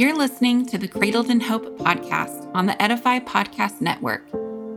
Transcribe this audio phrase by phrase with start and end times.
[0.00, 4.24] You're listening to the Cradled in Hope podcast on the Edify Podcast Network.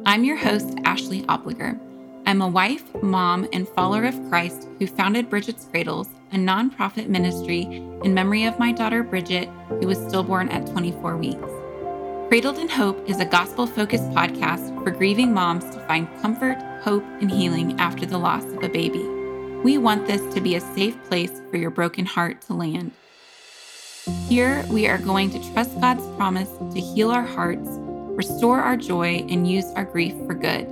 [0.06, 1.80] I'm your host, Ashley Opliger.
[2.26, 7.62] I'm a wife, mom, and follower of Christ who founded Bridget's Cradles, a nonprofit ministry
[8.04, 11.50] in memory of my daughter Bridget, who was stillborn at 24 weeks.
[12.28, 17.06] Cradled in Hope is a gospel focused podcast for grieving moms to find comfort, hope,
[17.22, 19.08] and healing after the loss of a baby.
[19.64, 22.92] We want this to be a safe place for your broken heart to land.
[24.28, 29.26] Here, we are going to trust God's promise to heal our hearts, restore our joy,
[29.30, 30.68] and use our grief for good.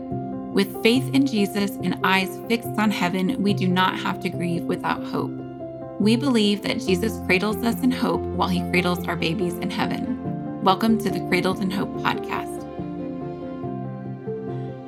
[0.54, 4.64] With faith in Jesus and eyes fixed on heaven, we do not have to grieve
[4.64, 5.32] without hope.
[5.98, 10.62] We believe that Jesus cradles us in hope while he cradles our babies in heaven.
[10.62, 12.50] Welcome to the Cradled in Hope podcast.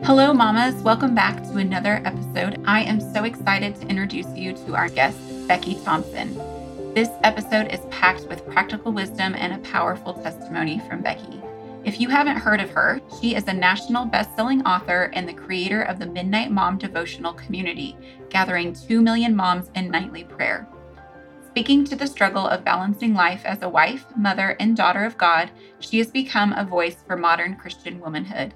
[0.04, 0.76] Hello, mamas.
[0.84, 2.62] Welcome back to another episode.
[2.66, 6.38] I am so excited to introduce you to our guest, Becky Thompson.
[6.94, 11.42] This episode is packed with practical wisdom and a powerful testimony from Becky.
[11.84, 15.82] If you haven't heard of her, she is a national best-selling author and the creator
[15.82, 17.98] of the Midnight Mom devotional community,
[18.30, 20.68] gathering 2 million moms in nightly prayer.
[21.48, 25.50] Speaking to the struggle of balancing life as a wife, mother, and daughter of God,
[25.80, 28.54] she has become a voice for modern Christian womanhood.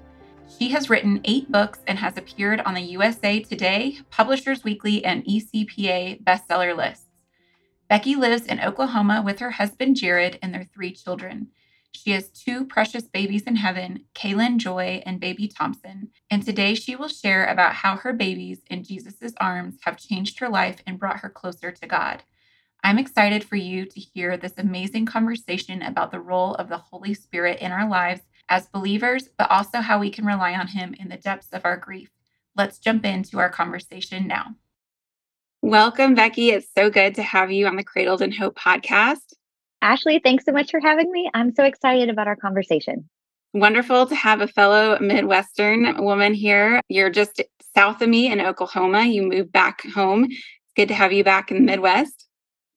[0.60, 5.24] She has written eight books and has appeared on the USA Today, Publishers Weekly, and
[5.24, 7.07] ECPA bestseller lists.
[7.88, 11.48] Becky lives in Oklahoma with her husband Jared and their three children.
[11.92, 16.94] She has two precious babies in heaven, Kaylin Joy and baby Thompson, and today she
[16.94, 21.20] will share about how her babies in Jesus' arms have changed her life and brought
[21.20, 22.24] her closer to God.
[22.84, 27.14] I'm excited for you to hear this amazing conversation about the role of the Holy
[27.14, 31.08] Spirit in our lives as believers, but also how we can rely on Him in
[31.08, 32.10] the depths of our grief.
[32.54, 34.54] Let's jump into our conversation now.
[35.68, 36.48] Welcome, Becky.
[36.48, 39.34] It's so good to have you on the Cradled in Hope podcast.
[39.82, 41.30] Ashley, thanks so much for having me.
[41.34, 43.06] I'm so excited about our conversation.
[43.52, 46.80] Wonderful to have a fellow Midwestern woman here.
[46.88, 47.42] You're just
[47.76, 49.04] south of me in Oklahoma.
[49.04, 50.24] You moved back home.
[50.24, 52.28] It's good to have you back in the Midwest.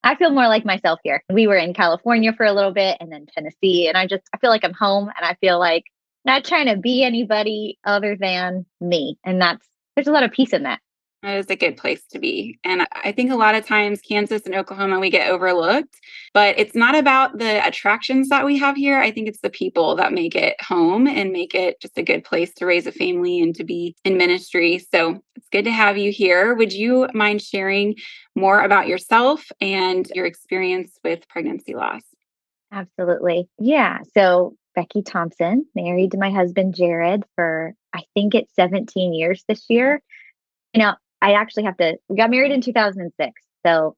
[0.03, 1.23] I feel more like myself here.
[1.31, 3.87] We were in California for a little bit and then Tennessee.
[3.87, 5.85] And I just, I feel like I'm home and I feel like
[6.25, 9.17] not trying to be anybody other than me.
[9.23, 10.81] And that's, there's a lot of peace in that.
[11.23, 12.57] That is a good place to be.
[12.63, 15.99] And I think a lot of times Kansas and Oklahoma, we get overlooked,
[16.33, 18.97] but it's not about the attractions that we have here.
[18.97, 22.23] I think it's the people that make it home and make it just a good
[22.23, 24.79] place to raise a family and to be in ministry.
[24.91, 26.55] So it's good to have you here.
[26.55, 27.95] Would you mind sharing
[28.35, 32.01] more about yourself and your experience with pregnancy loss?
[32.71, 33.47] Absolutely.
[33.59, 33.99] Yeah.
[34.15, 39.65] So Becky Thompson, married to my husband Jared for I think it's 17 years this
[39.69, 40.01] year.
[40.73, 43.41] You know, I actually have to, we got married in 2006.
[43.65, 43.95] So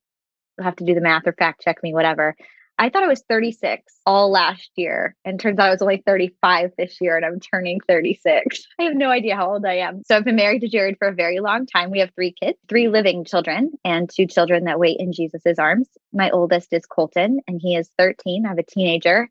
[0.57, 2.35] you'll have to do the math or fact check me, whatever.
[2.79, 6.71] I thought I was 36 all last year, and turns out I was only 35
[6.75, 8.67] this year, and I'm turning 36.
[8.79, 10.01] I have no idea how old I am.
[10.05, 11.91] So I've been married to Jared for a very long time.
[11.91, 15.87] We have three kids, three living children, and two children that wait in Jesus's arms.
[16.11, 18.45] My oldest is Colton, and he is 13.
[18.45, 19.29] I have a teenager.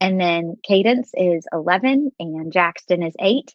[0.00, 3.54] And then Cadence is 11, and Jackson is eight.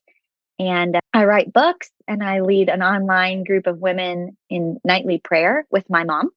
[0.59, 5.65] And I write books and I lead an online group of women in nightly prayer
[5.71, 6.29] with my mom.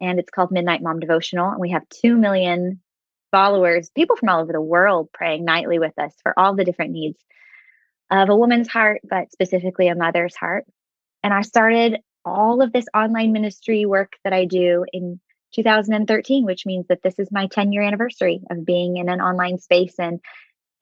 [0.00, 1.50] And it's called Midnight Mom Devotional.
[1.50, 2.80] And we have 2 million
[3.30, 6.92] followers, people from all over the world praying nightly with us for all the different
[6.92, 7.18] needs
[8.10, 10.64] of a woman's heart, but specifically a mother's heart.
[11.22, 15.20] And I started all of this online ministry work that I do in
[15.54, 19.58] 2013, which means that this is my 10 year anniversary of being in an online
[19.58, 20.20] space and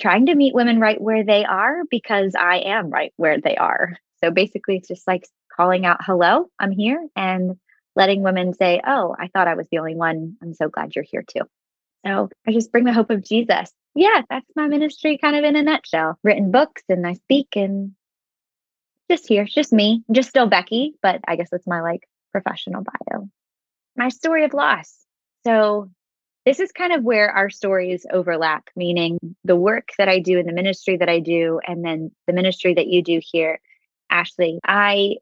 [0.01, 3.97] trying to meet women right where they are because I am right where they are.
[4.23, 7.57] So basically, it's just like calling out, hello, I'm here, and
[7.95, 10.37] letting women say, oh, I thought I was the only one.
[10.43, 11.43] I'm so glad you're here too.
[12.07, 13.73] So I just bring the hope of Jesus.
[13.95, 16.19] Yeah, that's my ministry kind of in a nutshell.
[16.23, 17.93] Written books and I speak and
[19.11, 23.29] just here, just me, just still Becky, but I guess it's my like professional bio.
[23.97, 24.95] My story of loss.
[25.47, 25.91] So
[26.47, 30.47] this is kind of where our stories overlap, meaning the work that I do in
[30.47, 33.59] the ministry that I do, and then the ministry that you do here,
[34.09, 34.61] Ashley.
[34.65, 35.17] I,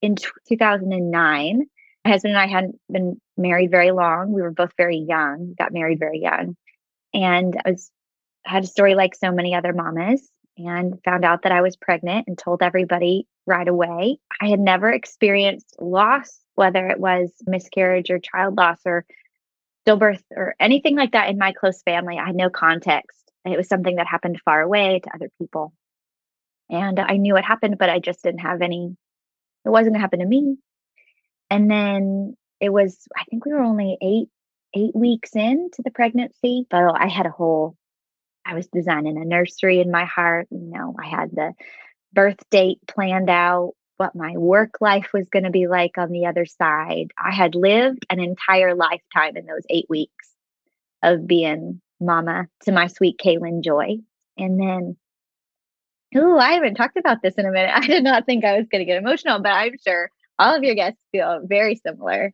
[0.00, 0.16] in
[0.48, 1.66] 2009,
[2.04, 4.32] my husband and I hadn't been married very long.
[4.32, 6.56] We were both very young, got married very young.
[7.12, 7.90] And I was
[8.46, 12.26] had a story like so many other mamas and found out that I was pregnant
[12.26, 14.18] and told everybody right away.
[14.40, 19.04] I had never experienced loss, whether it was miscarriage or child loss or
[19.86, 22.18] stillbirth or anything like that in my close family.
[22.18, 23.18] I had no context.
[23.44, 25.72] It was something that happened far away to other people.
[26.68, 28.96] And I knew it happened, but I just didn't have any,
[29.64, 30.56] it wasn't going to happen to me.
[31.50, 34.28] And then it was, I think we were only eight
[34.74, 37.76] eight weeks into the pregnancy, but I had a whole,
[38.46, 40.46] I was designing a nursery in my heart.
[40.50, 41.52] You know, I had the
[42.12, 46.24] birth date planned out, what my work life was going to be like on the
[46.24, 47.12] other side.
[47.22, 50.30] I had lived an entire lifetime in those eight weeks
[51.02, 53.98] of being mama to my sweet Kaylin Joy.
[54.38, 54.96] And then,
[56.16, 57.72] oh, I haven't talked about this in a minute.
[57.74, 60.64] I did not think I was going to get emotional, but I'm sure all of
[60.64, 62.32] your guests feel very similar.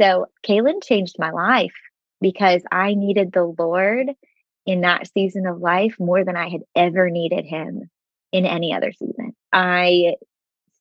[0.00, 1.74] So, Kaylin changed my life
[2.20, 4.08] because I needed the Lord
[4.66, 7.88] in that season of life more than I had ever needed him
[8.32, 9.34] in any other season.
[9.52, 10.16] I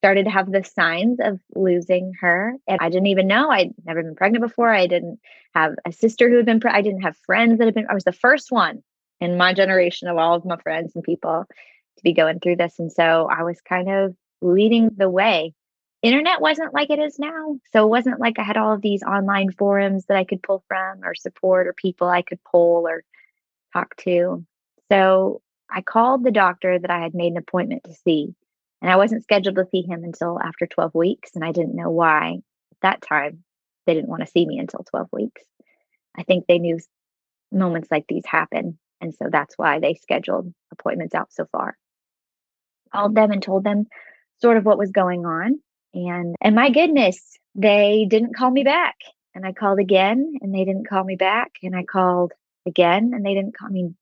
[0.07, 2.55] started to have the signs of losing her.
[2.65, 3.51] And I didn't even know.
[3.51, 4.73] I'd never been pregnant before.
[4.73, 5.19] I didn't
[5.53, 7.93] have a sister who had been, pre- I didn't have friends that had been, I
[7.93, 8.83] was the first one
[9.19, 11.43] in my generation of all of my friends and people
[11.97, 12.79] to be going through this.
[12.79, 15.53] And so I was kind of leading the way.
[16.01, 17.59] Internet wasn't like it is now.
[17.73, 20.63] So it wasn't like I had all of these online forums that I could pull
[20.69, 23.03] from or support or people I could poll or
[23.73, 24.45] talk to.
[24.89, 28.35] So I called the doctor that I had made an appointment to see
[28.81, 31.31] and I wasn't scheduled to see him until after 12 weeks.
[31.35, 32.33] And I didn't know why
[32.71, 33.43] at that time
[33.85, 35.41] they didn't want to see me until 12 weeks.
[36.15, 36.79] I think they knew
[37.51, 38.77] moments like these happen.
[39.01, 41.77] And so that's why they scheduled appointments out so far.
[42.91, 43.85] Called them and told them
[44.41, 45.59] sort of what was going on.
[45.93, 47.19] And and my goodness,
[47.55, 48.95] they didn't call me back.
[49.33, 51.51] And I called again and they didn't call me back.
[51.63, 52.33] And I called
[52.65, 53.93] again and they didn't call me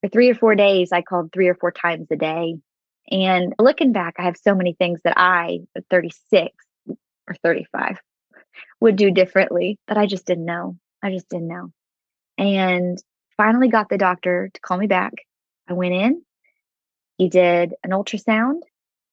[0.00, 0.92] for three or four days.
[0.92, 2.56] I called three or four times a day
[3.10, 6.54] and looking back, I have so many things that I, at 36
[7.28, 7.98] or 35,
[8.80, 10.76] would do differently that I just didn't know.
[11.02, 11.72] I just didn't know.
[12.38, 12.98] And
[13.36, 15.12] finally got the doctor to call me back.
[15.68, 16.22] I went in,
[17.18, 18.60] he did an ultrasound,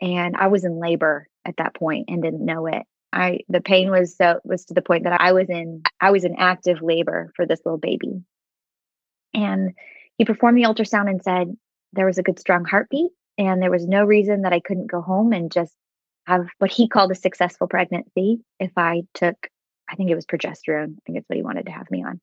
[0.01, 2.83] and I was in labor at that point and didn't know it.
[3.11, 6.25] I the pain was so was to the point that I was in I was
[6.25, 8.23] in active labor for this little baby.
[9.33, 9.73] And
[10.17, 11.55] he performed the ultrasound and said
[11.93, 15.01] there was a good strong heartbeat and there was no reason that I couldn't go
[15.01, 15.73] home and just
[16.25, 19.35] have what he called a successful pregnancy if I took,
[19.89, 20.95] I think it was progesterone.
[20.95, 22.21] I think it's what he wanted to have me on.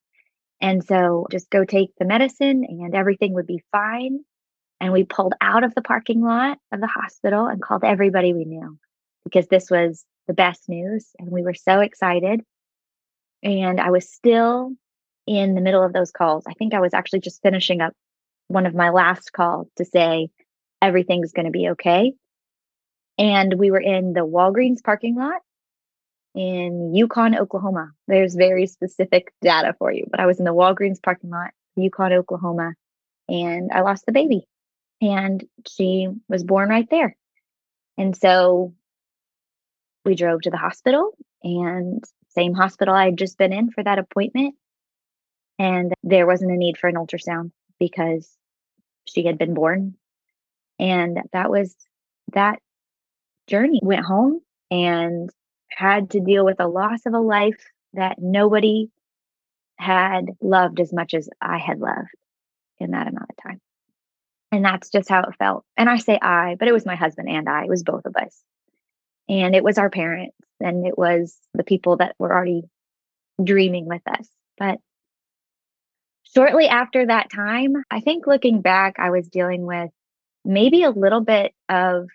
[0.60, 4.20] And so just go take the medicine and everything would be fine.
[4.80, 8.44] And we pulled out of the parking lot of the hospital and called everybody we
[8.44, 8.78] knew
[9.24, 11.08] because this was the best news.
[11.18, 12.42] And we were so excited.
[13.42, 14.72] And I was still
[15.26, 16.44] in the middle of those calls.
[16.46, 17.92] I think I was actually just finishing up
[18.48, 20.28] one of my last calls to say,
[20.82, 22.12] everything's going to be okay.
[23.18, 25.40] And we were in the Walgreens parking lot
[26.34, 27.92] in Yukon, Oklahoma.
[28.06, 32.12] There's very specific data for you, but I was in the Walgreens parking lot, Yukon,
[32.12, 32.74] Oklahoma,
[33.28, 34.46] and I lost the baby.
[35.00, 37.16] And she was born right there.
[37.98, 38.74] And so
[40.04, 41.12] we drove to the hospital
[41.42, 44.54] and same hospital I had just been in for that appointment.
[45.58, 48.30] And there wasn't a need for an ultrasound because
[49.06, 49.96] she had been born
[50.80, 51.76] and that was
[52.32, 52.58] that
[53.46, 53.80] journey.
[53.82, 54.40] Went home
[54.70, 55.30] and
[55.68, 57.62] had to deal with the loss of a life
[57.92, 58.90] that nobody
[59.78, 62.08] had loved as much as I had loved
[62.78, 63.60] in that amount of time.
[64.52, 65.64] And that's just how it felt.
[65.76, 68.16] And I say I, but it was my husband and I, it was both of
[68.16, 68.42] us.
[69.28, 72.64] And it was our parents and it was the people that were already
[73.42, 74.28] dreaming with us.
[74.58, 74.78] But
[76.34, 79.90] shortly after that time, I think looking back, I was dealing with
[80.44, 82.08] maybe a little bit of,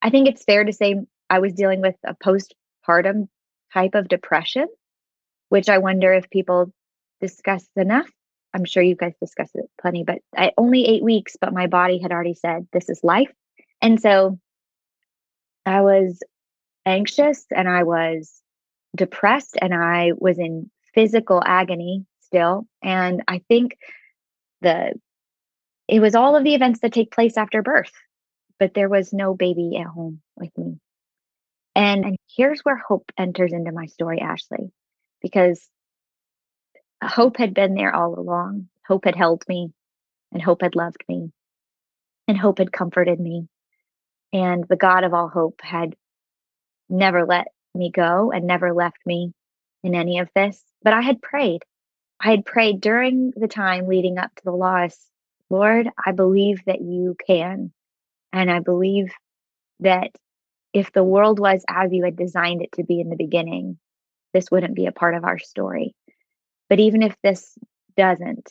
[0.00, 0.96] I think it's fair to say
[1.28, 3.28] I was dealing with a postpartum
[3.72, 4.66] type of depression,
[5.48, 6.72] which I wonder if people
[7.20, 8.08] discuss enough.
[8.54, 11.98] I'm sure you guys discuss it plenty, but I only eight weeks, but my body
[11.98, 13.32] had already said this is life.
[13.80, 14.38] And so
[15.64, 16.22] I was
[16.84, 18.42] anxious and I was
[18.94, 22.66] depressed and I was in physical agony still.
[22.82, 23.78] And I think
[24.60, 24.92] the
[25.92, 27.92] it was all of the events that take place after birth,
[28.58, 30.78] but there was no baby at home with me.
[31.74, 34.72] And, and here's where hope enters into my story, Ashley,
[35.20, 35.68] because
[37.04, 38.68] hope had been there all along.
[38.88, 39.74] Hope had held me,
[40.32, 41.30] and hope had loved me,
[42.26, 43.46] and hope had comforted me.
[44.32, 45.94] And the God of all hope had
[46.88, 49.34] never let me go and never left me
[49.84, 50.58] in any of this.
[50.82, 51.64] But I had prayed.
[52.18, 55.11] I had prayed during the time leading up to the loss
[55.52, 57.72] Lord, I believe that you can.
[58.32, 59.12] And I believe
[59.80, 60.10] that
[60.74, 63.78] if the world was as you had designed it to be in the beginning,
[64.34, 65.94] this wouldn't be a part of our story.
[66.70, 67.58] But even if this
[67.96, 68.50] doesn't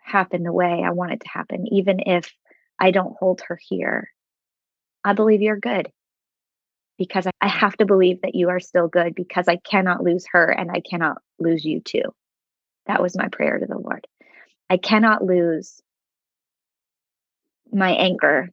[0.00, 2.32] happen the way I want it to happen, even if
[2.78, 4.10] I don't hold her here,
[5.04, 5.90] I believe you're good.
[6.98, 10.46] because I have to believe that you are still good because I cannot lose her
[10.46, 12.02] and I cannot lose you too.
[12.86, 14.06] That was my prayer to the Lord.
[14.70, 15.80] I cannot lose
[17.72, 18.50] my anchor.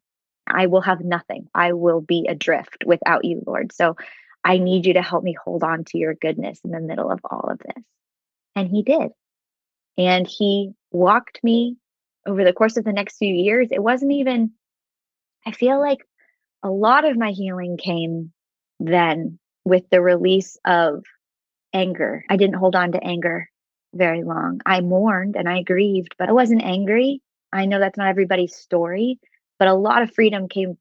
[0.48, 1.48] I will have nothing.
[1.53, 3.74] I will be adrift without you, Lord.
[3.74, 3.95] So
[4.43, 7.19] I need you to help me hold on to your goodness in the middle of
[7.24, 7.84] all of this.
[8.55, 9.12] And he did.
[9.98, 11.77] And he walked me
[12.27, 13.69] over the course of the next few years.
[13.72, 14.51] It wasn't even,
[15.45, 16.00] I feel like
[16.63, 18.31] a lot of my healing came
[18.79, 21.03] then with the release of
[21.74, 22.24] anger.
[22.29, 23.50] I didn't hold on to anger
[23.96, 24.62] very long.
[24.66, 27.22] I mourned and I grieved, but I wasn't angry.
[27.52, 29.20] I know that's not everybody's story,
[29.58, 30.78] but a lot of freedom came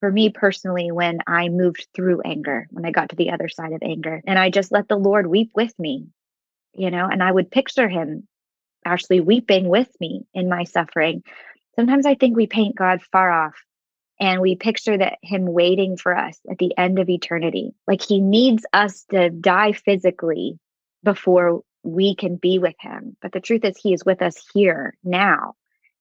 [0.00, 3.72] for me personally when I moved through anger, when I got to the other side
[3.72, 4.22] of anger.
[4.26, 6.08] And I just let the Lord weep with me,
[6.74, 8.26] you know, and I would picture him
[8.84, 11.22] actually weeping with me in my suffering.
[11.76, 13.54] Sometimes I think we paint God far off
[14.20, 17.74] and we picture that him waiting for us at the end of eternity.
[17.86, 20.58] Like he needs us to die physically
[21.04, 23.16] before we can be with him.
[23.20, 25.54] But the truth is, he is with us here now.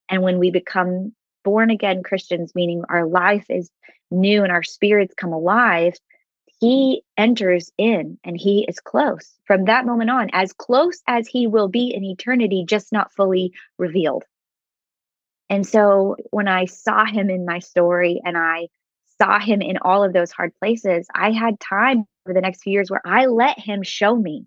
[0.10, 3.70] And when we become born again Christians, meaning our life is
[4.12, 5.94] new and our spirits come alive,
[6.60, 11.46] he enters in and he is close from that moment on, as close as he
[11.46, 14.24] will be in eternity, just not fully revealed.
[15.50, 18.68] And so when I saw him in my story and I
[19.22, 22.74] saw him in all of those hard places, I had time for the next few
[22.74, 24.46] years where I let him show me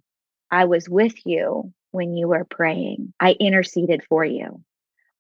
[0.51, 3.13] I was with you when you were praying.
[3.21, 4.63] I interceded for you.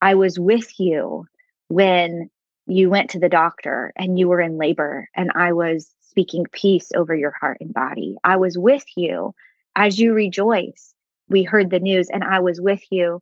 [0.00, 1.26] I was with you
[1.68, 2.30] when
[2.66, 6.90] you went to the doctor and you were in labor and I was speaking peace
[6.96, 8.16] over your heart and body.
[8.24, 9.34] I was with you
[9.76, 10.94] as you rejoice.
[11.28, 13.20] We heard the news and I was with you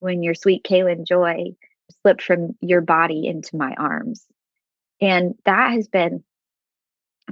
[0.00, 1.52] when your sweet Kaylin Joy
[2.02, 4.24] slipped from your body into my arms.
[5.00, 6.22] And that has been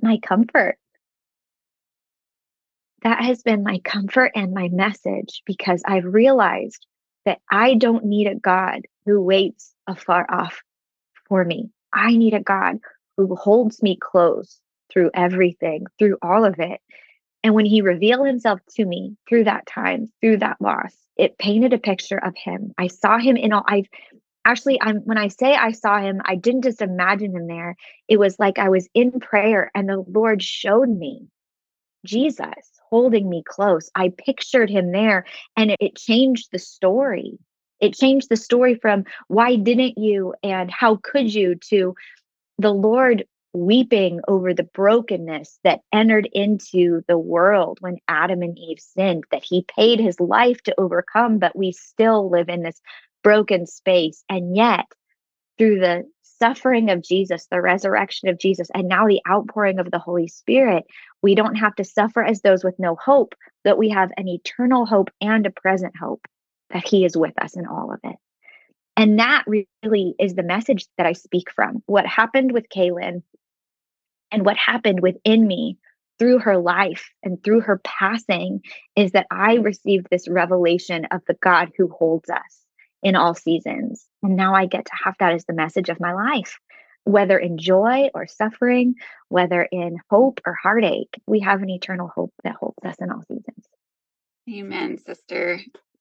[0.02, 0.76] my comfort.
[3.02, 6.86] That has been my comfort and my message because I've realized
[7.24, 10.62] that I don't need a God who waits afar off
[11.28, 11.70] for me.
[11.92, 12.78] I need a God
[13.16, 14.60] who holds me close
[14.92, 16.80] through everything, through all of it.
[17.42, 21.72] And when he revealed himself to me through that time, through that loss, it painted
[21.72, 22.74] a picture of him.
[22.76, 23.88] I saw him in all I've
[24.44, 27.76] actually I'm when I say I saw him, I didn't just imagine him there.
[28.08, 31.28] It was like I was in prayer and the Lord showed me
[32.04, 33.90] Jesus holding me close.
[33.94, 35.24] I pictured him there
[35.56, 37.38] and it, changed the story.
[37.80, 41.94] It changed the story from why didn't you and how could you to
[42.58, 48.78] the Lord weeping over the brokenness that entered into the world when Adam and Eve
[48.78, 52.80] sinned, that he paid his life to overcome, but we still live in this
[53.24, 54.22] broken space.
[54.28, 54.86] And yet,
[55.58, 56.04] through the
[56.40, 60.84] suffering of Jesus, the resurrection of Jesus, and now the outpouring of the Holy Spirit,
[61.22, 64.86] we don't have to suffer as those with no hope, that we have an eternal
[64.86, 66.26] hope and a present hope
[66.70, 68.16] that He is with us in all of it.
[68.96, 71.82] And that really is the message that I speak from.
[71.86, 73.22] What happened with Kaylin
[74.30, 75.78] and what happened within me
[76.18, 78.60] through her life and through her passing
[78.96, 82.66] is that I received this revelation of the God who holds us
[83.02, 84.06] in all seasons.
[84.22, 86.58] And now I get to have that as the message of my life.
[87.04, 88.94] Whether in joy or suffering,
[89.28, 93.22] whether in hope or heartache, we have an eternal hope that holds us in all
[93.22, 93.66] seasons.
[94.52, 95.60] Amen, sister.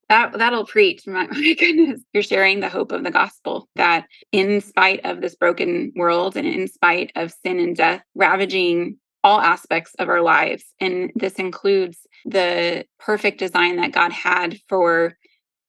[0.09, 1.07] That that'll preach.
[1.07, 5.35] My, my goodness, you're sharing the hope of the gospel that in spite of this
[5.35, 10.63] broken world and in spite of sin and death ravaging all aspects of our lives,
[10.79, 15.17] and this includes the perfect design that God had for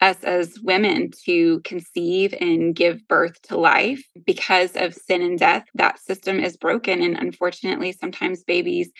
[0.00, 4.02] us as women to conceive and give birth to life.
[4.24, 8.90] Because of sin and death that system is broken and unfortunately sometimes babies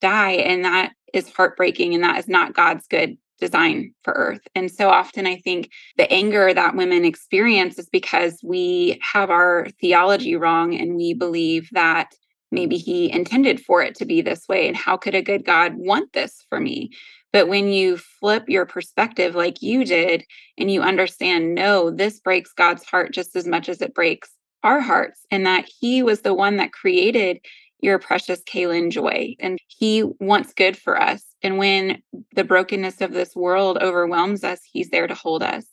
[0.00, 4.40] die and that is heartbreaking and that is not god's good design for earth.
[4.54, 9.68] And so often i think the anger that women experience is because we have our
[9.80, 12.12] theology wrong and we believe that
[12.52, 15.74] maybe he intended for it to be this way and how could a good god
[15.74, 16.90] want this for me
[17.32, 20.24] but when you flip your perspective like you did
[20.58, 24.30] and you understand, no, this breaks God's heart just as much as it breaks
[24.62, 27.40] our hearts, and that He was the one that created
[27.80, 31.24] your precious Kaylin Joy, and He wants good for us.
[31.42, 32.02] And when
[32.34, 35.64] the brokenness of this world overwhelms us, He's there to hold us.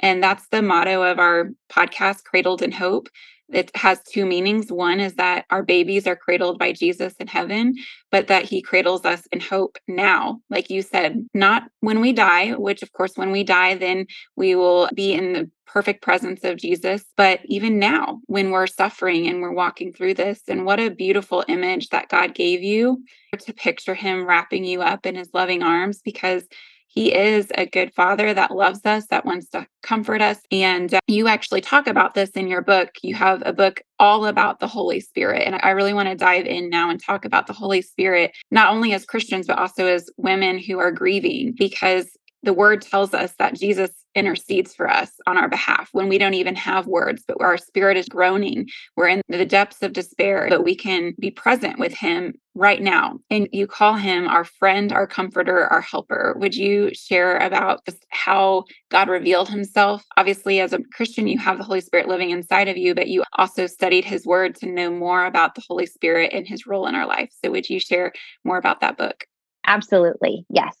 [0.00, 3.08] And that's the motto of our podcast, Cradled in Hope
[3.50, 4.70] it has two meanings.
[4.70, 7.74] One is that our babies are cradled by Jesus in heaven,
[8.10, 10.40] but that he cradles us in hope now.
[10.50, 14.54] Like you said, not when we die, which of course, when we die, then we
[14.54, 17.04] will be in the perfect presence of Jesus.
[17.16, 21.44] But even now, when we're suffering and we're walking through this, and what a beautiful
[21.48, 23.02] image that God gave you
[23.40, 26.44] to picture Him wrapping you up in His loving arms because
[26.88, 30.38] he is a good father that loves us, that wants to comfort us.
[30.50, 32.90] And uh, you actually talk about this in your book.
[33.02, 35.42] You have a book all about the Holy Spirit.
[35.46, 38.72] And I really want to dive in now and talk about the Holy Spirit, not
[38.72, 42.08] only as Christians, but also as women who are grieving, because
[42.48, 46.32] the word tells us that Jesus intercedes for us on our behalf when we don't
[46.32, 48.66] even have words, but our spirit is groaning.
[48.96, 53.18] We're in the depths of despair, but we can be present with Him right now.
[53.28, 56.36] And you call Him our friend, our comforter, our helper.
[56.38, 60.02] Would you share about how God revealed Himself?
[60.16, 63.24] Obviously, as a Christian, you have the Holy Spirit living inside of you, but you
[63.36, 66.94] also studied His word to know more about the Holy Spirit and His role in
[66.94, 67.30] our life.
[67.44, 69.26] So, would you share more about that book?
[69.66, 70.46] Absolutely.
[70.48, 70.74] Yes.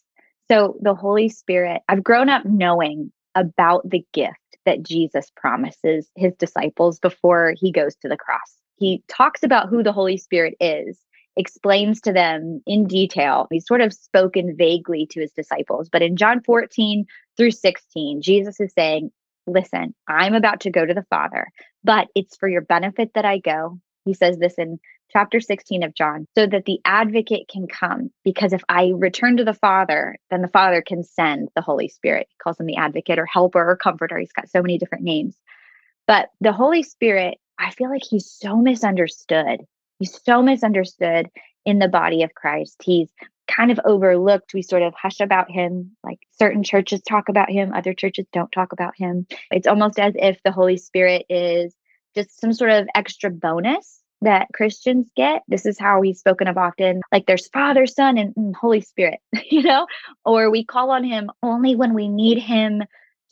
[0.50, 6.34] So, the Holy Spirit, I've grown up knowing about the gift that Jesus promises his
[6.36, 8.56] disciples before he goes to the cross.
[8.76, 10.98] He talks about who the Holy Spirit is,
[11.36, 13.46] explains to them in detail.
[13.50, 17.04] He's sort of spoken vaguely to his disciples, but in John 14
[17.36, 19.10] through 16, Jesus is saying,
[19.46, 21.46] Listen, I'm about to go to the Father,
[21.82, 23.80] but it's for your benefit that I go.
[24.04, 24.78] He says this in
[25.10, 28.10] chapter 16 of John, so that the advocate can come.
[28.24, 32.26] Because if I return to the Father, then the Father can send the Holy Spirit.
[32.30, 34.18] He calls him the advocate or helper or comforter.
[34.18, 35.36] He's got so many different names.
[36.06, 39.60] But the Holy Spirit, I feel like he's so misunderstood.
[39.98, 41.28] He's so misunderstood
[41.64, 42.80] in the body of Christ.
[42.82, 43.10] He's
[43.48, 44.54] kind of overlooked.
[44.54, 45.96] We sort of hush about him.
[46.04, 49.26] Like certain churches talk about him, other churches don't talk about him.
[49.50, 51.74] It's almost as if the Holy Spirit is
[52.14, 55.42] just some sort of extra bonus that Christians get.
[55.48, 57.00] This is how he's spoken of often.
[57.12, 59.20] Like there's Father, Son, and, and Holy Spirit,
[59.50, 59.86] you know,
[60.24, 62.82] or we call on him only when we need him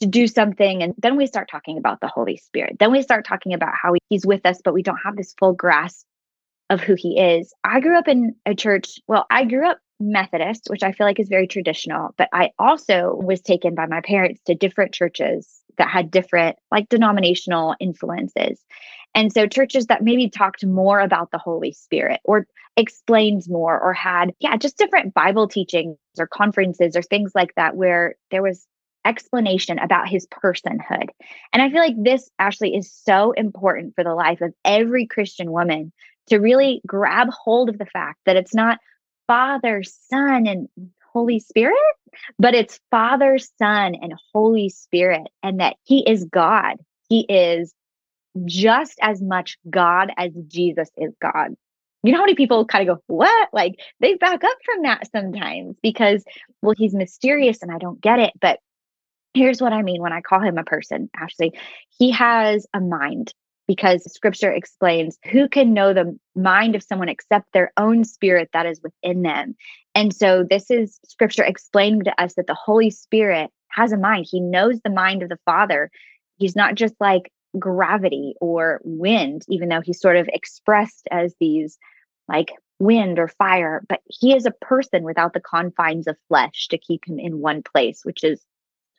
[0.01, 0.83] to do something.
[0.83, 2.77] And then we start talking about the Holy Spirit.
[2.79, 5.55] Then we start talking about how he's with us, but we don't have this full
[5.55, 6.07] grasp
[6.69, 7.53] of who he is.
[7.65, 8.99] I grew up in a church.
[9.07, 13.15] Well, I grew up Methodist, which I feel like is very traditional, but I also
[13.15, 18.61] was taken by my parents to different churches that had different like denominational influences.
[19.17, 23.95] And so churches that maybe talked more about the Holy Spirit or explained more or
[23.95, 28.67] had, yeah, just different Bible teachings or conferences or things like that where there was
[29.07, 31.09] explanation about his personhood.
[31.53, 35.51] And I feel like this actually is so important for the life of every Christian
[35.51, 35.93] woman
[36.27, 38.79] to really grab hold of the fact that it's not
[39.27, 40.69] Father, Son, and
[41.13, 41.79] Holy Spirit,
[42.39, 46.77] but it's Father, Son, and Holy Spirit, and that He is God.
[47.09, 47.73] He is
[48.45, 51.55] just as much God as Jesus is God.
[52.03, 53.49] You know how many people kind of go, What?
[53.53, 56.25] Like they back up from that sometimes because,
[56.63, 58.33] well, he's mysterious and I don't get it.
[58.41, 58.61] But
[59.35, 61.53] here's what I mean when I call him a person, Ashley.
[61.99, 63.33] He has a mind
[63.67, 68.67] because scripture explains who can know the mind of someone except their own spirit that
[68.67, 69.57] is within them.
[69.95, 74.27] And so this is scripture explaining to us that the Holy Spirit has a mind.
[74.31, 75.91] He knows the mind of the Father.
[76.39, 81.79] He's not just like gravity or wind, even though he's sort of expressed as these
[82.29, 86.79] like wind or fire, but he is a person without the confines of flesh to
[86.79, 88.41] keep him in one place, which is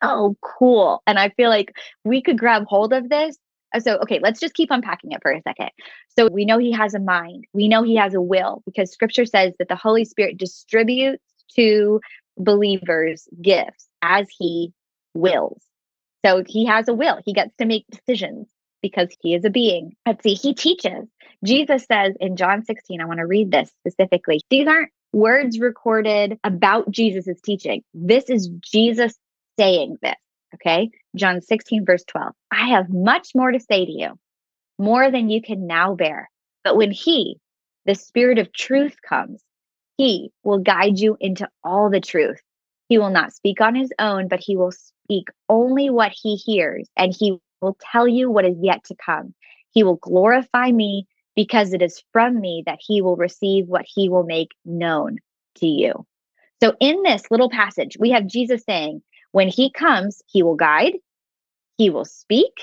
[0.04, 1.02] so cool.
[1.06, 3.38] And I feel like we could grab hold of this
[3.74, 5.70] uh, so, okay, let's just keep unpacking it for a second.
[6.17, 9.26] So, we know he has a mind, we know he has a will because scripture
[9.26, 11.24] says that the Holy Spirit distributes
[11.56, 12.00] to
[12.38, 14.74] believers gifts as he
[15.13, 15.62] wills.
[16.25, 18.47] So, he has a will, he gets to make decisions
[18.82, 19.95] because he is a being.
[20.06, 21.08] Let's see, he teaches.
[21.43, 24.41] Jesus says in John 16, I want to read this specifically.
[24.49, 27.84] These aren't words recorded about Jesus's teaching.
[27.93, 29.15] This is Jesus
[29.60, 30.15] saying this.
[30.56, 30.89] Okay.
[31.15, 32.34] John 16, verse 12.
[32.51, 34.19] I have much more to say to you,
[34.80, 36.30] more than you can now bear.
[36.63, 37.38] But when He,
[37.86, 39.41] the Spirit of truth, comes,
[39.97, 42.39] He will guide you into all the truth.
[42.89, 46.89] He will not speak on His own, but He will speak only what He hears,
[46.95, 49.34] and He will tell you what is yet to come.
[49.71, 54.10] He will glorify me because it is from me that He will receive what He
[54.10, 55.17] will make known
[55.58, 56.06] to you.
[56.62, 60.93] So, in this little passage, we have Jesus saying, when he comes, he will guide,
[61.78, 62.54] he will speak,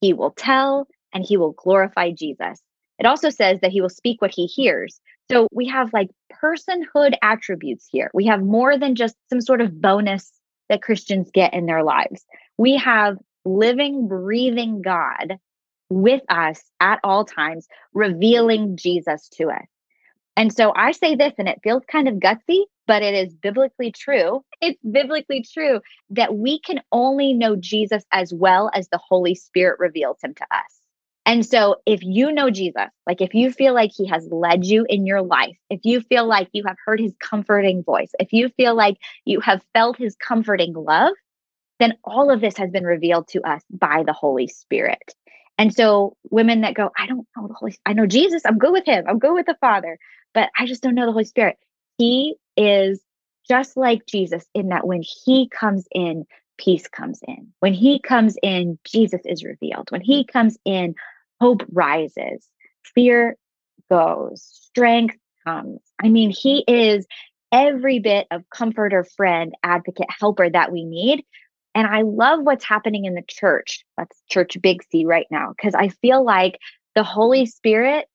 [0.00, 2.60] he will tell, and he will glorify Jesus.
[2.98, 5.00] It also says that he will speak what he hears.
[5.30, 6.10] So we have like
[6.42, 8.10] personhood attributes here.
[8.12, 10.32] We have more than just some sort of bonus
[10.68, 12.24] that Christians get in their lives.
[12.58, 15.38] We have living, breathing God
[15.88, 19.66] with us at all times, revealing Jesus to us.
[20.36, 23.92] And so I say this, and it feels kind of gutsy, but it is biblically
[23.92, 24.44] true.
[24.62, 29.80] It's biblically true that we can only know Jesus as well as the Holy Spirit
[29.80, 30.79] reveals him to us.
[31.30, 34.84] And so, if you know Jesus, like if you feel like he has led you
[34.88, 38.48] in your life, if you feel like you have heard his comforting voice, if you
[38.48, 41.12] feel like you have felt his comforting love,
[41.78, 45.14] then all of this has been revealed to us by the Holy Spirit.
[45.56, 48.72] And so, women that go, I don't know the Holy I know Jesus, I'm good
[48.72, 50.00] with him, I'm good with the Father,
[50.34, 51.58] but I just don't know the Holy Spirit.
[51.96, 53.00] He is
[53.48, 56.24] just like Jesus in that when he comes in,
[56.58, 57.52] peace comes in.
[57.60, 59.92] When he comes in, Jesus is revealed.
[59.92, 60.96] When he comes in,
[61.40, 62.46] hope rises,
[62.94, 63.36] fear
[63.90, 65.80] goes, strength comes.
[66.02, 67.06] I mean, he is
[67.52, 71.24] every bit of comforter, friend, advocate, helper that we need.
[71.74, 73.84] And I love what's happening in the church.
[73.96, 76.58] That's church big C right now, because I feel like
[76.94, 78.06] the Holy Spirit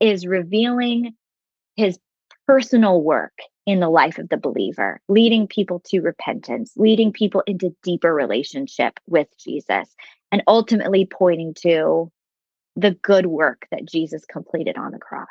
[0.00, 1.14] is revealing
[1.76, 1.98] his
[2.46, 3.32] personal work
[3.66, 9.00] in the life of the believer, leading people to repentance, leading people into deeper relationship
[9.06, 9.88] with Jesus,
[10.30, 12.10] and ultimately pointing to
[12.76, 15.28] the good work that Jesus completed on the cross.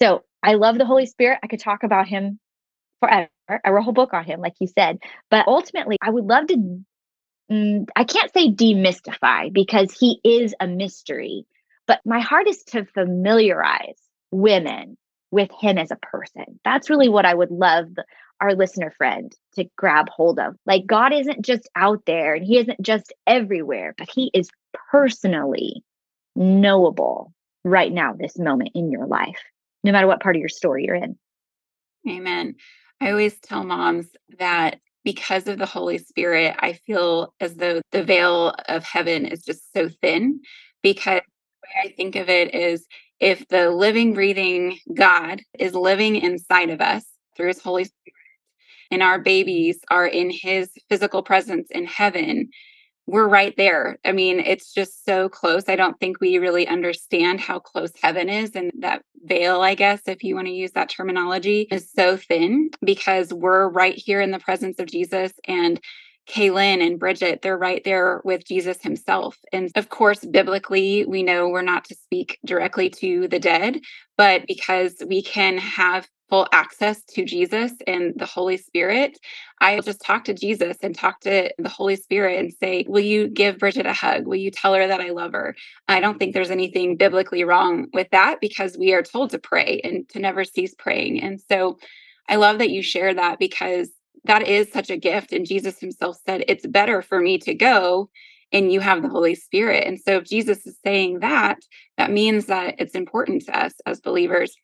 [0.00, 1.38] So I love the Holy Spirit.
[1.42, 2.38] I could talk about him
[3.00, 3.28] forever.
[3.48, 4.98] I wrote a whole book on him, like you said.
[5.30, 6.80] But ultimately, I would love to,
[7.50, 11.46] mm, I can't say demystify because he is a mystery,
[11.86, 14.00] but my heart is to familiarize
[14.30, 14.96] women
[15.30, 16.60] with him as a person.
[16.64, 17.88] That's really what I would love
[18.40, 20.56] our listener friend to grab hold of.
[20.66, 24.50] Like, God isn't just out there and he isn't just everywhere, but he is
[24.90, 25.82] personally
[26.36, 27.32] knowable
[27.64, 29.40] right now, this moment in your life,
[29.82, 31.16] no matter what part of your story you're in.
[32.08, 32.54] Amen.
[33.00, 34.06] I always tell moms
[34.38, 39.44] that because of the Holy Spirit, I feel as though the veil of heaven is
[39.44, 40.40] just so thin
[40.82, 42.86] because the way I think of it is
[43.20, 47.04] if the living, breathing God is living inside of us
[47.36, 48.14] through his Holy Spirit,
[48.90, 52.48] and our babies are in his physical presence in heaven,
[53.06, 53.98] we're right there.
[54.04, 55.68] I mean, it's just so close.
[55.68, 58.56] I don't think we really understand how close heaven is.
[58.56, 62.70] And that veil, I guess, if you want to use that terminology, is so thin
[62.84, 65.32] because we're right here in the presence of Jesus.
[65.46, 65.80] And
[66.28, 69.38] Kaylin and Bridget, they're right there with Jesus himself.
[69.52, 73.80] And of course, biblically, we know we're not to speak directly to the dead,
[74.16, 79.18] but because we can have full access to Jesus and the Holy Spirit,
[79.60, 83.28] I just talk to Jesus and talk to the Holy Spirit and say, Will you
[83.28, 84.26] give Bridget a hug?
[84.26, 85.54] Will you tell her that I love her?
[85.88, 89.80] I don't think there's anything biblically wrong with that because we are told to pray
[89.84, 91.22] and to never cease praying.
[91.22, 91.78] And so
[92.28, 93.90] I love that you share that because
[94.24, 95.32] that is such a gift.
[95.32, 98.10] And Jesus himself said, It's better for me to go
[98.52, 99.86] and you have the Holy Spirit.
[99.86, 101.58] And so if Jesus is saying that,
[101.98, 104.56] that means that it's important to us as believers.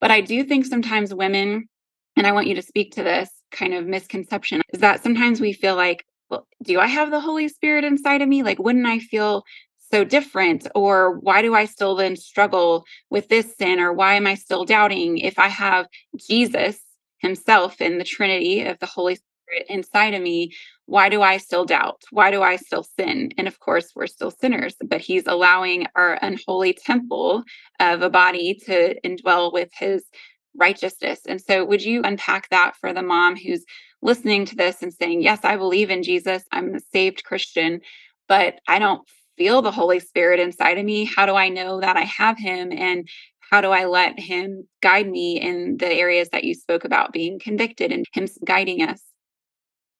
[0.00, 1.68] But I do think sometimes women,
[2.16, 5.52] and I want you to speak to this kind of misconception, is that sometimes we
[5.52, 8.42] feel like, well, do I have the Holy Spirit inside of me?
[8.42, 9.44] Like, wouldn't I feel
[9.90, 10.66] so different?
[10.74, 13.78] Or why do I still then struggle with this sin?
[13.78, 15.86] Or why am I still doubting if I have
[16.28, 16.80] Jesus
[17.18, 20.52] himself in the Trinity of the Holy Spirit inside of me,
[20.86, 22.02] why do I still doubt?
[22.10, 23.32] Why do I still sin?
[23.36, 27.42] And of course, we're still sinners, but he's allowing our unholy temple
[27.80, 30.04] of a body to indwell with his
[30.56, 31.20] righteousness.
[31.26, 33.64] And so, would you unpack that for the mom who's
[34.00, 37.80] listening to this and saying, Yes, I believe in Jesus, I'm a saved Christian,
[38.28, 39.02] but I don't
[39.36, 41.04] feel the Holy Spirit inside of me?
[41.04, 42.72] How do I know that I have him?
[42.72, 43.08] And
[43.50, 47.38] how do I let him guide me in the areas that you spoke about being
[47.38, 49.02] convicted and him guiding us?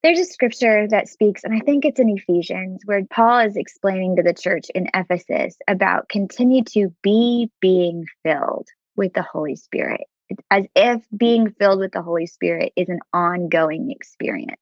[0.02, 4.16] There's a scripture that speaks, and I think it's in Ephesians, where Paul is explaining
[4.16, 10.02] to the church in Ephesus about continue to be being filled with the Holy Spirit.
[10.28, 14.60] It's as if being filled with the Holy Spirit is an ongoing experience,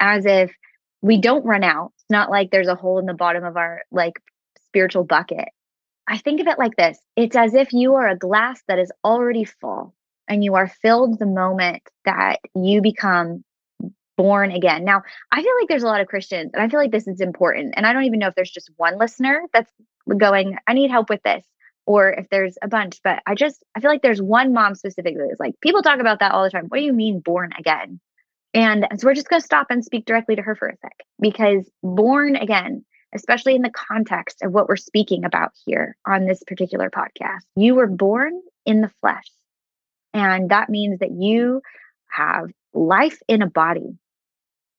[0.00, 0.54] as if
[1.02, 1.92] we don't run out.
[1.96, 4.20] It's not like there's a hole in the bottom of our like
[4.68, 5.48] spiritual bucket
[6.08, 8.90] I think of it like this it's as if you are a glass that is
[9.04, 9.94] already full
[10.26, 13.44] and you are filled the moment that you become
[14.18, 14.84] born again.
[14.84, 15.02] Now,
[15.32, 17.74] I feel like there's a lot of Christians, and I feel like this is important.
[17.76, 19.72] And I don't even know if there's just one listener that's
[20.18, 21.46] going, I need help with this,
[21.86, 25.24] or if there's a bunch, but I just, I feel like there's one mom specifically
[25.28, 26.66] that's like, people talk about that all the time.
[26.66, 28.00] What do you mean born again?
[28.52, 30.96] And so we're just going to stop and speak directly to her for a sec
[31.20, 36.42] because born again especially in the context of what we're speaking about here on this
[36.46, 37.40] particular podcast.
[37.56, 39.24] You were born in the flesh,
[40.12, 41.62] and that means that you
[42.10, 43.98] have life in a body,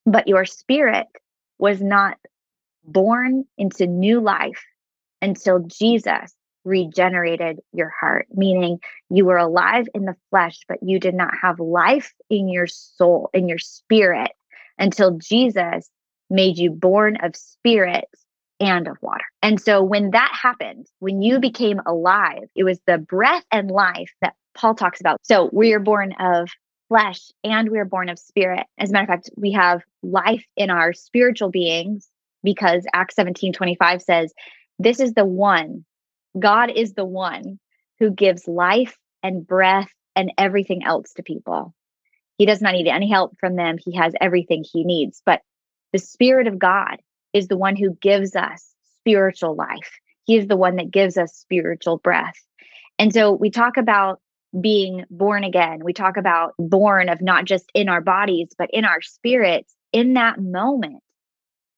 [0.05, 1.07] but your spirit
[1.57, 2.17] was not
[2.83, 4.63] born into new life
[5.21, 6.33] until Jesus
[6.65, 11.59] regenerated your heart, meaning you were alive in the flesh, but you did not have
[11.59, 14.31] life in your soul, in your spirit,
[14.77, 15.89] until Jesus
[16.29, 18.05] made you born of spirit
[18.59, 19.23] and of water.
[19.41, 24.12] And so when that happened, when you became alive, it was the breath and life
[24.21, 25.19] that Paul talks about.
[25.23, 26.49] So we are born of
[26.89, 28.65] flesh and we are born of spirit.
[28.78, 32.10] As a matter of fact, we have life in our spiritual beings
[32.43, 34.34] because Acts 17 25 says,
[34.80, 35.86] This is the one,
[36.38, 37.60] God is the one
[37.99, 41.73] who gives life and breath and everything else to people.
[42.38, 43.78] He does not need any help from them.
[43.78, 45.21] He has everything he needs.
[45.25, 45.41] But
[45.93, 46.97] the Spirit of God
[47.34, 49.99] is the one who gives us spiritual life.
[50.25, 52.36] He is the one that gives us spiritual breath.
[52.97, 54.21] And so we talk about
[54.59, 55.83] being born again.
[55.83, 60.13] We talk about born of not just in our bodies, but in our spirits in
[60.13, 61.03] that moment.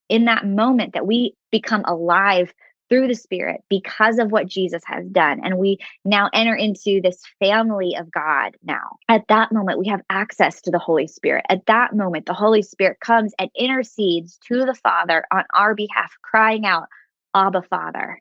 [0.09, 2.53] In that moment that we become alive
[2.91, 5.39] through the Spirit because of what Jesus has done.
[5.41, 8.97] And we now enter into this family of God now.
[9.07, 11.45] At that moment, we have access to the Holy Spirit.
[11.47, 16.11] At that moment, the Holy Spirit comes and intercedes to the Father on our behalf,
[16.21, 16.87] crying out,
[17.33, 18.19] Abba, Father.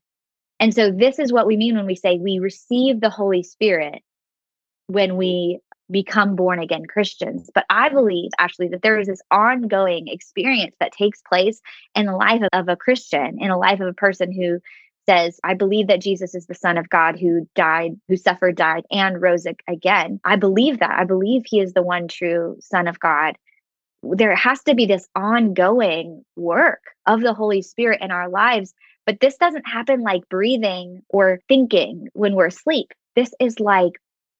[0.60, 4.04] And so, this is what we mean when we say we receive the Holy Spirit
[4.90, 7.50] when we become born again Christians.
[7.54, 11.60] But I believe actually that there is this ongoing experience that takes place
[11.94, 14.60] in the life of, a Christian, in a life of a person who
[15.08, 18.84] says, I believe that Jesus is the Son of God who died, who suffered, died,
[18.90, 20.20] and rose again.
[20.24, 20.98] I believe that.
[20.98, 23.36] I believe he is the one true Son of God.
[24.02, 28.74] There has to be this ongoing work of the Holy Spirit in our lives.
[29.06, 32.92] But this doesn't happen like breathing or thinking when we're asleep.
[33.16, 33.94] This is like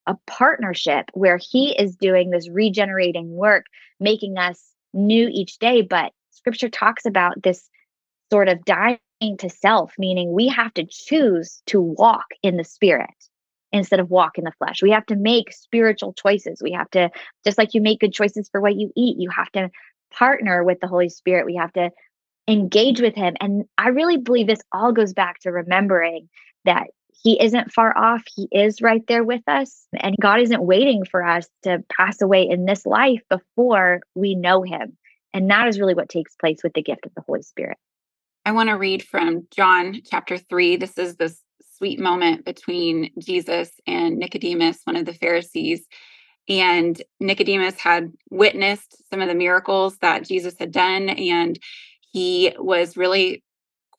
[0.06, 3.66] a partnership where he is doing this regenerating work,
[3.98, 5.82] making us new each day.
[5.82, 7.68] But scripture talks about this
[8.32, 8.98] sort of dying
[9.38, 13.10] to self, meaning we have to choose to walk in the spirit
[13.72, 14.82] instead of walk in the flesh.
[14.82, 16.60] We have to make spiritual choices.
[16.62, 17.10] We have to,
[17.44, 19.70] just like you make good choices for what you eat, you have to
[20.12, 21.46] partner with the Holy Spirit.
[21.46, 21.90] We have to
[22.48, 23.36] engage with Him.
[23.40, 26.28] And I really believe this all goes back to remembering
[26.64, 26.88] that
[27.22, 28.22] he isn't far off.
[28.34, 29.86] He is right there with us.
[29.98, 34.62] And God isn't waiting for us to pass away in this life before we know
[34.62, 34.96] him.
[35.34, 37.76] And that is really what takes place with the gift of the Holy Spirit.
[38.46, 40.76] I want to read from John chapter 3.
[40.76, 41.42] This is this
[41.76, 45.86] sweet moment between Jesus and Nicodemus, one of the Pharisees.
[46.48, 51.10] And Nicodemus had witnessed some of the miracles that Jesus had done.
[51.10, 51.58] And
[52.12, 53.44] he was really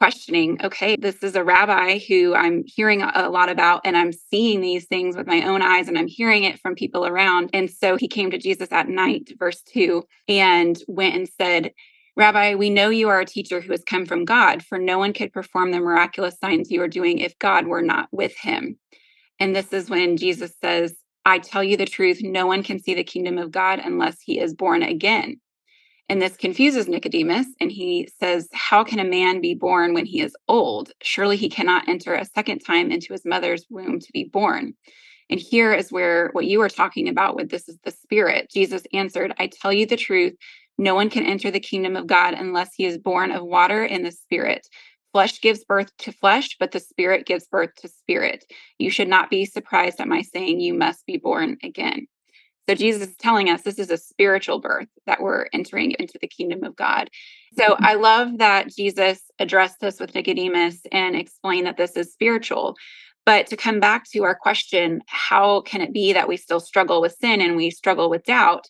[0.02, 4.60] questioning okay this is a rabbi who i'm hearing a lot about and i'm seeing
[4.60, 7.96] these things with my own eyes and i'm hearing it from people around and so
[7.98, 11.72] he came to jesus at night verse 2 and went and said
[12.18, 15.14] rabbi we know you are a teacher who has come from god for no one
[15.14, 18.80] could perform the miraculous signs you are doing if god were not with him.
[19.40, 22.96] And this is when jesus says i tell you the truth no one can see
[22.96, 25.40] the kingdom of god unless he is born again
[26.10, 27.48] and this confuses Nicodemus.
[27.60, 30.92] And he says, How can a man be born when he is old?
[31.02, 34.74] Surely he cannot enter a second time into his mother's womb to be born.
[35.30, 38.52] And here is where what you were talking about with this is the spirit.
[38.52, 40.36] Jesus answered, I tell you the truth.
[40.78, 44.06] No one can enter the kingdom of God unless he is born of water and
[44.06, 44.68] the spirit.
[45.14, 48.46] Flesh gives birth to flesh, but the spirit gives birth to spirit.
[48.80, 52.08] You should not be surprised at my saying you must be born again.
[52.70, 56.28] So Jesus is telling us this is a spiritual birth that we're entering into the
[56.28, 57.10] kingdom of God.
[57.58, 57.86] So mm-hmm.
[57.86, 62.76] I love that Jesus addressed this with Nicodemus and explained that this is spiritual.
[63.26, 67.02] But to come back to our question, how can it be that we still struggle
[67.02, 68.68] with sin and we struggle with doubt?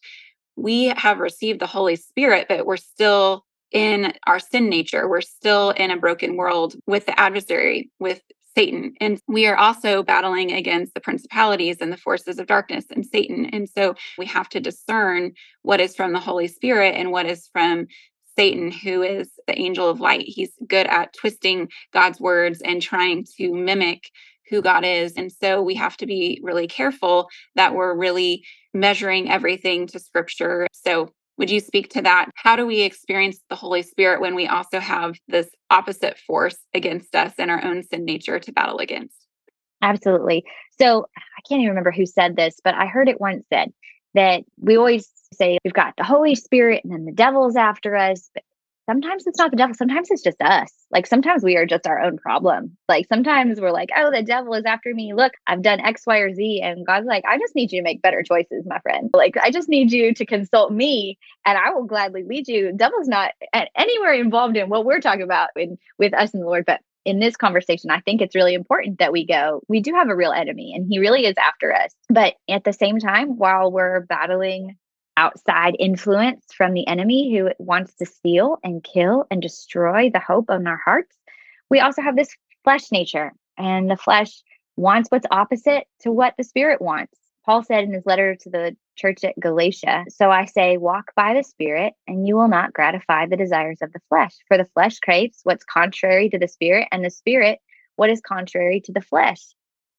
[0.55, 5.07] We have received the Holy Spirit, but we're still in our sin nature.
[5.07, 8.21] We're still in a broken world with the adversary, with
[8.55, 8.93] Satan.
[8.99, 13.45] And we are also battling against the principalities and the forces of darkness and Satan.
[13.45, 17.49] And so we have to discern what is from the Holy Spirit and what is
[17.53, 17.87] from
[18.35, 20.23] Satan, who is the angel of light.
[20.25, 24.09] He's good at twisting God's words and trying to mimic
[24.49, 25.13] who God is.
[25.13, 30.67] And so we have to be really careful that we're really measuring everything to scripture.
[30.73, 31.09] So
[31.41, 32.29] would you speak to that?
[32.35, 37.15] How do we experience the Holy Spirit when we also have this opposite force against
[37.15, 39.15] us and our own sin nature to battle against?
[39.81, 40.45] Absolutely.
[40.79, 43.73] So I can't even remember who said this, but I heard it once said
[44.13, 48.29] that we always say we've got the Holy Spirit and then the devil's after us.
[48.35, 48.43] But
[48.85, 50.71] sometimes it's not the devil sometimes it's just us.
[50.91, 52.77] Like sometimes we are just our own problem.
[52.87, 55.13] Like sometimes we're like oh the devil is after me.
[55.13, 57.83] Look i've done x y or z and god's like i just need you to
[57.83, 59.09] make better choices my friend.
[59.13, 62.73] Like i just need you to consult me and i will gladly lead you.
[62.75, 63.31] Devil's not
[63.75, 67.19] anywhere involved in what we're talking about in, with us and the lord but in
[67.19, 70.31] this conversation, I think it's really important that we go, we do have a real
[70.31, 71.91] enemy and he really is after us.
[72.09, 74.77] But at the same time, while we're battling
[75.17, 80.49] outside influence from the enemy who wants to steal and kill and destroy the hope
[80.49, 81.15] in our hearts,
[81.69, 83.31] we also have this flesh nature.
[83.57, 84.41] And the flesh
[84.77, 87.17] wants what's opposite to what the spirit wants.
[87.45, 91.33] Paul said in his letter to the church at Galatia, So I say, walk by
[91.33, 94.35] the Spirit, and you will not gratify the desires of the flesh.
[94.47, 97.59] For the flesh craves what's contrary to the Spirit, and the Spirit
[97.95, 99.41] what is contrary to the flesh.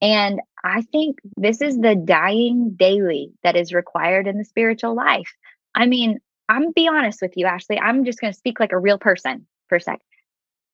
[0.03, 5.33] And I think this is the dying daily that is required in the spiritual life.
[5.75, 7.79] I mean, I'm be honest with you, Ashley.
[7.79, 10.01] I'm just going to speak like a real person for a sec.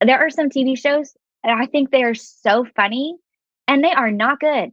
[0.04, 1.14] There are some TV shows,
[1.44, 3.16] and I think they are so funny,
[3.68, 4.70] and they are not good.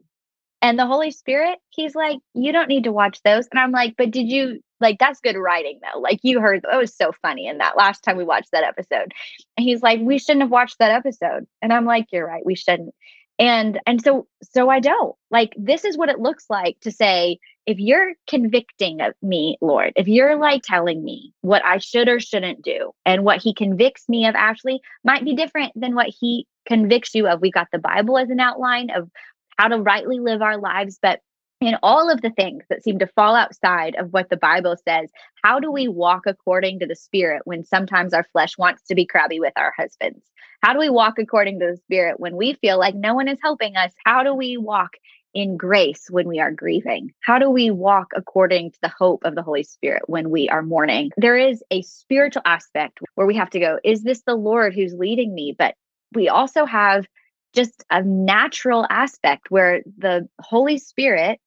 [0.62, 3.48] And the Holy Spirit, he's like, you don't need to watch those.
[3.52, 6.00] And I'm like, but did you like that's good writing though?
[6.00, 9.14] Like you heard that was so funny in that last time we watched that episode.
[9.58, 11.46] And he's like, we shouldn't have watched that episode.
[11.62, 12.96] And I'm like, you're right, we shouldn't.
[13.38, 15.16] And and so so I don't.
[15.32, 19.94] Like this is what it looks like to say, if you're convicting of me, Lord,
[19.96, 24.08] if you're like telling me what I should or shouldn't do, and what he convicts
[24.08, 27.42] me of Ashley might be different than what he convicts you of.
[27.42, 29.10] We got the Bible as an outline of
[29.58, 31.22] how to rightly live our lives, but
[31.62, 35.10] in all of the things that seem to fall outside of what the Bible says,
[35.44, 35.98] how do we mm-hmm.
[35.98, 39.74] walk according to the Spirit when sometimes our flesh wants to be crabby with our
[39.78, 40.26] husbands?
[40.62, 43.38] How do we walk according to the Spirit when we feel like no one is
[43.42, 43.94] helping us?
[44.06, 44.92] How do we walk
[45.34, 47.12] in grace when we are grieving?
[47.22, 50.64] How do we walk according to the hope of the Holy Spirit when we are
[50.64, 51.12] mourning?
[51.18, 54.94] There is a spiritual aspect where we have to go, is this the Lord who's
[54.94, 55.56] leading me?
[55.58, 55.76] But
[56.14, 57.06] we also have
[57.54, 61.40] just a natural aspect where the Holy Spirit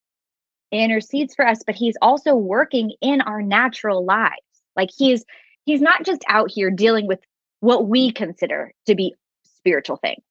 [0.70, 4.36] intercedes for us, but he's also working in our natural lives.
[4.76, 5.24] Like he's
[5.64, 7.20] he's not just out here dealing with
[7.60, 10.22] what we consider to be spiritual things,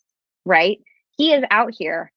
[0.46, 0.80] right?
[1.18, 2.12] He is out here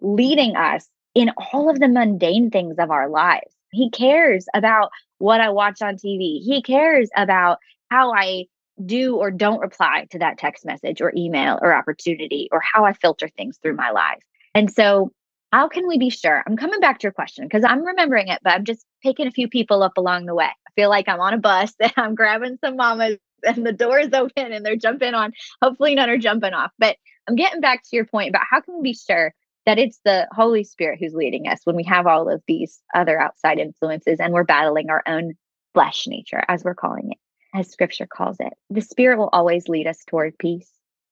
[0.00, 3.52] leading us in all of the mundane things of our lives.
[3.70, 6.42] He cares about what I watch on TV.
[6.42, 7.58] He cares about
[7.90, 8.46] how I
[8.84, 12.92] do or don't reply to that text message or email or opportunity or how I
[12.92, 14.20] filter things through my life.
[14.54, 15.12] And so,
[15.54, 16.42] how can we be sure?
[16.48, 19.30] I'm coming back to your question because I'm remembering it, but I'm just picking a
[19.30, 20.46] few people up along the way.
[20.46, 24.00] I feel like I'm on a bus and I'm grabbing some mamas and the door
[24.00, 25.32] is open and they're jumping on.
[25.62, 26.72] Hopefully, none are jumping off.
[26.80, 26.96] But
[27.28, 29.32] I'm getting back to your point about how can we be sure
[29.64, 33.20] that it's the Holy Spirit who's leading us when we have all of these other
[33.20, 35.34] outside influences and we're battling our own
[35.72, 37.18] flesh nature, as we're calling it
[37.56, 38.54] as scripture calls it.
[38.70, 40.68] The Spirit will always lead us toward peace.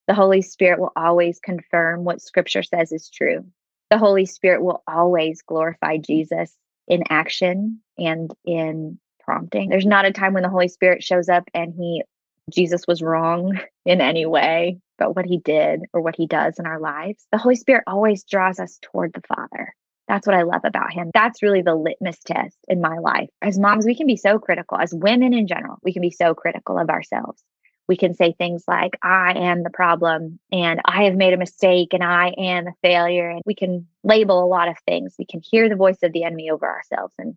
[0.07, 3.45] The Holy Spirit will always confirm what scripture says is true.
[3.89, 6.55] The Holy Spirit will always glorify Jesus
[6.87, 9.69] in action and in prompting.
[9.69, 12.03] There's not a time when the Holy Spirit shows up and he
[12.51, 16.65] Jesus was wrong in any way but what he did or what he does in
[16.65, 17.25] our lives.
[17.31, 19.73] The Holy Spirit always draws us toward the Father.
[20.07, 21.11] That's what I love about him.
[21.13, 23.29] That's really the litmus test in my life.
[23.41, 26.33] As moms, we can be so critical, as women in general, we can be so
[26.35, 27.41] critical of ourselves.
[27.87, 31.93] We can say things like, I am the problem, and I have made a mistake,
[31.93, 33.29] and I am a failure.
[33.29, 35.15] And we can label a lot of things.
[35.19, 37.35] We can hear the voice of the enemy over ourselves and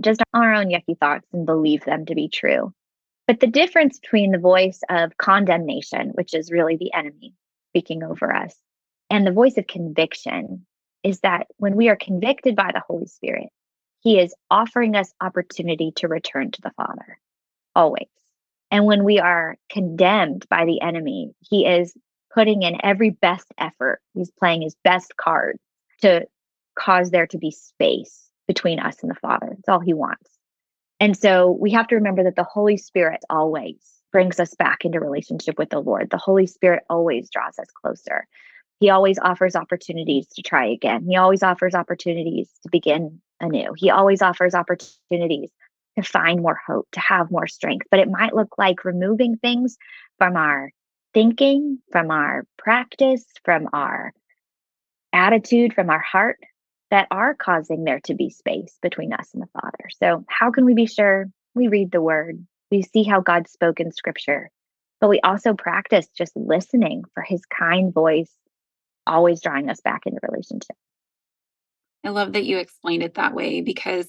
[0.00, 2.72] just our own yucky thoughts and believe them to be true.
[3.26, 7.34] But the difference between the voice of condemnation, which is really the enemy
[7.70, 8.56] speaking over us,
[9.10, 10.64] and the voice of conviction,
[11.02, 13.48] is that when we are convicted by the Holy Spirit,
[14.00, 17.18] He is offering us opportunity to return to the Father,
[17.74, 18.08] always.
[18.70, 21.94] And when we are condemned by the enemy, He is
[22.32, 24.00] putting in every best effort.
[24.14, 25.58] He's playing his best card
[26.02, 26.26] to
[26.78, 29.56] cause there to be space between us and the Father.
[29.58, 30.30] It's all He wants.
[31.00, 33.76] And so we have to remember that the Holy Spirit always
[34.12, 36.10] brings us back into relationship with the Lord.
[36.10, 38.26] The Holy Spirit always draws us closer.
[38.80, 41.04] He always offers opportunities to try again.
[41.08, 43.72] He always offers opportunities to begin anew.
[43.76, 45.50] He always offers opportunities
[45.98, 47.86] to find more hope, to have more strength.
[47.90, 49.76] But it might look like removing things
[50.18, 50.70] from our
[51.12, 54.12] thinking, from our practice, from our
[55.12, 56.38] attitude, from our heart
[56.90, 59.90] that are causing there to be space between us and the Father.
[60.00, 61.26] So, how can we be sure?
[61.54, 64.50] We read the word, we see how God spoke in scripture,
[65.00, 68.30] but we also practice just listening for his kind voice
[69.06, 70.76] always drawing us back into relationship.
[72.04, 74.08] I love that you explained it that way because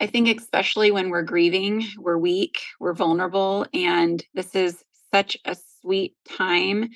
[0.00, 4.82] I think, especially when we're grieving, we're weak, we're vulnerable, and this is
[5.12, 6.88] such a sweet time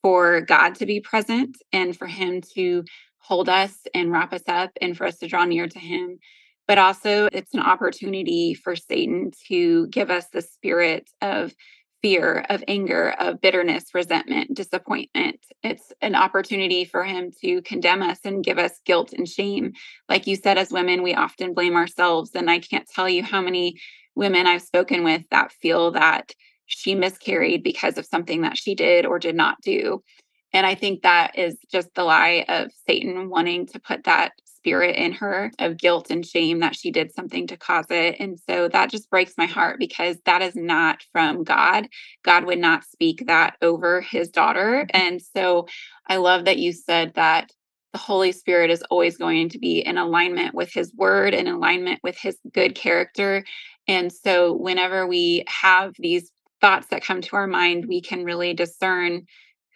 [0.00, 2.84] for God to be present and for Him to
[3.18, 6.18] hold us and wrap us up and for us to draw near to Him.
[6.68, 11.52] But also, it's an opportunity for Satan to give us the spirit of
[12.02, 15.40] fear, of anger, of bitterness, resentment, disappointment.
[15.62, 19.72] It's an opportunity for him to condemn us and give us guilt and shame.
[20.08, 22.30] Like you said, as women, we often blame ourselves.
[22.34, 23.80] And I can't tell you how many
[24.14, 26.32] women I've spoken with that feel that
[26.66, 30.02] she miscarried because of something that she did or did not do.
[30.52, 34.32] And I think that is just the lie of Satan wanting to put that
[34.66, 38.16] spirit in her of guilt and shame that she did something to cause it.
[38.18, 41.86] And so that just breaks my heart because that is not from God.
[42.24, 44.84] God would not speak that over his daughter.
[44.92, 45.06] Mm-hmm.
[45.06, 45.68] And so
[46.08, 47.52] I love that you said that
[47.92, 52.00] the Holy Spirit is always going to be in alignment with his word and alignment
[52.02, 53.44] with his good character.
[53.86, 58.52] And so whenever we have these thoughts that come to our mind, we can really
[58.52, 59.26] discern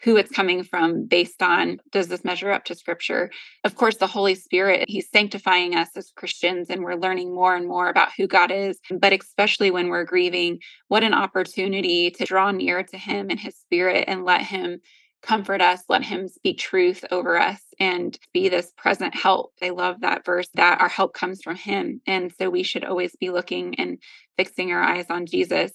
[0.03, 3.31] who it's coming from based on does this measure up to scripture?
[3.65, 7.67] Of course the holy spirit he's sanctifying us as christians and we're learning more and
[7.67, 8.79] more about who god is.
[8.91, 13.57] But especially when we're grieving what an opportunity to draw near to him and his
[13.57, 14.81] spirit and let him
[15.23, 19.53] comfort us let him speak truth over us and be this present help.
[19.63, 22.01] I love that verse that our help comes from him.
[22.07, 23.99] And so we should always be looking and
[24.39, 25.73] fixing our eyes on jesus.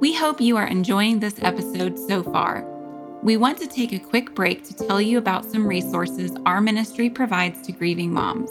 [0.00, 2.79] We hope you are enjoying this episode so far
[3.22, 7.10] we want to take a quick break to tell you about some resources our ministry
[7.10, 8.50] provides to grieving moms.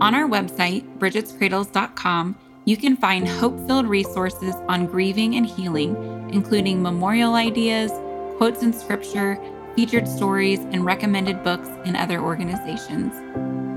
[0.00, 6.82] On our website, bridgetscradles.com, you can find hope filled resources on grieving and healing, including
[6.82, 7.90] memorial ideas,
[8.38, 9.38] quotes in scripture,
[9.76, 13.12] featured stories, and recommended books and other organizations.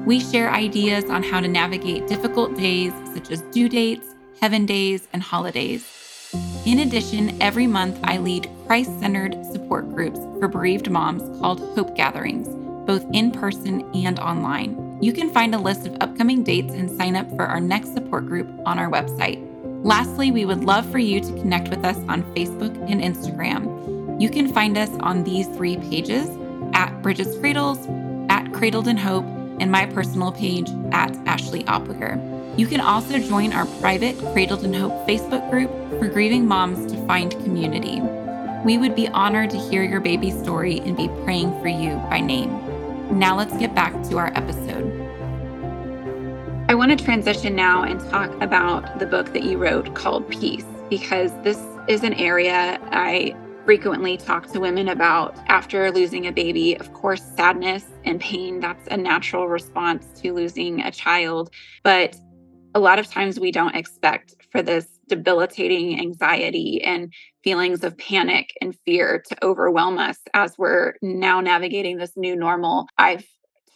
[0.05, 4.07] We share ideas on how to navigate difficult days such as due dates,
[4.39, 6.02] heaven days, and holidays.
[6.65, 11.93] In addition, every month I lead Christ centered support groups for bereaved moms called Hope
[11.93, 12.47] Gatherings,
[12.87, 14.97] both in person and online.
[15.03, 18.27] You can find a list of upcoming dates and sign up for our next support
[18.27, 19.45] group on our website.
[19.83, 24.21] Lastly, we would love for you to connect with us on Facebook and Instagram.
[24.21, 26.29] You can find us on these three pages
[26.73, 27.77] at Bridget's Cradles,
[28.29, 29.25] at Cradled in Hope,
[29.59, 32.32] and my personal page at Ashley Opliger.
[32.55, 37.07] You can also join our private Cradled in Hope Facebook group for grieving moms to
[37.07, 37.99] find community.
[38.63, 42.19] We would be honored to hear your baby story and be praying for you by
[42.19, 42.51] name.
[43.17, 44.91] Now let's get back to our episode.
[46.69, 50.65] I want to transition now and talk about the book that you wrote called Peace,
[50.91, 53.35] because this is an area I
[53.65, 56.77] frequently talk to women about after losing a baby.
[56.77, 61.49] Of course, sadness and pain, that's a natural response to losing a child.
[61.81, 62.19] But
[62.75, 67.13] a lot of times we don't expect for this debilitating anxiety and
[67.43, 72.87] feelings of panic and fear to overwhelm us as we're now navigating this new normal.
[72.97, 73.25] I've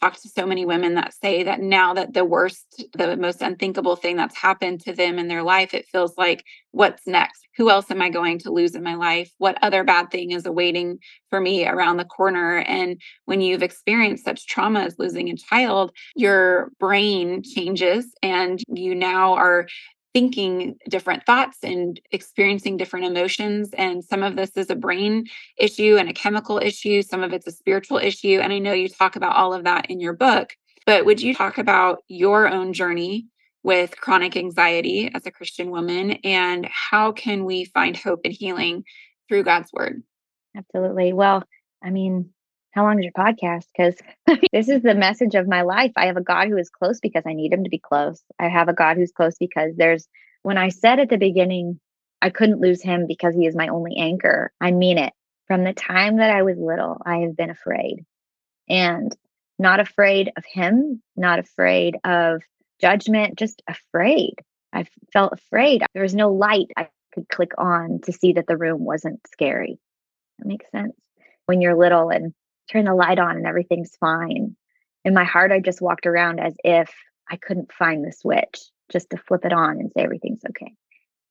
[0.00, 3.96] talked to so many women that say that now that the worst, the most unthinkable
[3.96, 7.46] thing that's happened to them in their life, it feels like, what's next?
[7.56, 9.32] Who else am I going to lose in my life?
[9.38, 10.98] What other bad thing is awaiting
[11.30, 12.58] for me around the corner?
[12.58, 18.94] And when you've experienced such trauma as losing a child, your brain changes and you
[18.94, 19.66] now are
[20.18, 23.70] thinking different thoughts and experiencing different emotions.
[23.78, 27.46] And some of this is a brain issue and a chemical issue, some of it's
[27.46, 28.40] a spiritual issue.
[28.42, 30.56] And I know you talk about all of that in your book,
[30.86, 33.28] but would you talk about your own journey
[33.62, 38.82] with chronic anxiety as a Christian woman and how can we find hope and healing
[39.28, 40.02] through God's word?
[40.56, 41.12] Absolutely.
[41.12, 41.44] Well,
[41.80, 42.30] I mean,
[42.78, 43.64] how long is your podcast?
[43.76, 43.96] Because
[44.52, 45.90] this is the message of my life.
[45.96, 48.22] I have a God who is close because I need him to be close.
[48.38, 50.06] I have a God who's close because there's,
[50.44, 51.80] when I said at the beginning,
[52.22, 55.12] I couldn't lose him because he is my only anchor, I mean it.
[55.48, 58.04] From the time that I was little, I have been afraid
[58.68, 59.12] and
[59.58, 62.42] not afraid of him, not afraid of
[62.80, 64.34] judgment, just afraid.
[64.72, 65.82] I felt afraid.
[65.94, 69.80] There was no light I could click on to see that the room wasn't scary.
[70.38, 70.94] That makes sense.
[71.46, 72.34] When you're little and
[72.70, 74.56] turn the light on and everything's fine.
[75.04, 76.92] In my heart, I just walked around as if
[77.30, 78.60] I couldn't find the switch
[78.90, 80.74] just to flip it on and say everything's okay.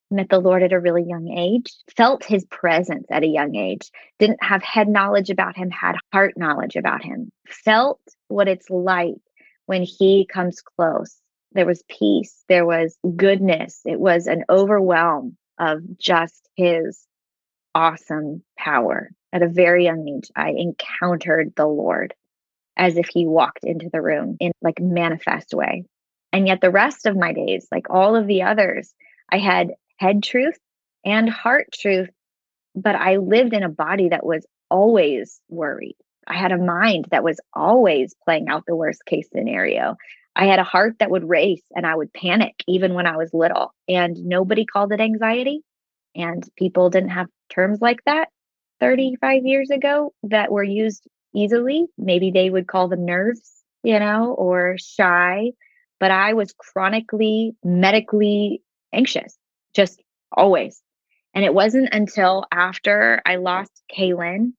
[0.10, 3.92] Met the Lord at a really young age, felt his presence at a young age,
[4.20, 9.16] didn't have head knowledge about him, had heart knowledge about him, felt what it's like
[9.66, 11.18] when he comes close.
[11.52, 17.06] There was peace, there was goodness, it was an overwhelm of just his
[17.76, 22.14] awesome power at a very young age, I encountered the Lord
[22.78, 25.84] as if he walked into the room in like manifest way.
[26.32, 28.94] And yet the rest of my days, like all of the others,
[29.32, 30.58] I had head truth
[31.04, 32.10] and heart truth,
[32.76, 35.96] but I lived in a body that was always worried.
[36.28, 39.96] I had a mind that was always playing out the worst case scenario.
[40.36, 43.34] I had a heart that would race and I would panic even when I was
[43.34, 43.74] little.
[43.88, 45.62] And nobody called it anxiety
[46.14, 48.30] And people didn't have terms like that
[48.80, 51.86] 35 years ago that were used easily.
[51.98, 53.52] Maybe they would call them nerves,
[53.84, 55.52] you know, or shy.
[56.00, 58.62] But I was chronically medically
[58.94, 59.38] anxious,
[59.74, 60.02] just
[60.32, 60.82] always.
[61.34, 64.54] And it wasn't until after I lost Kaylin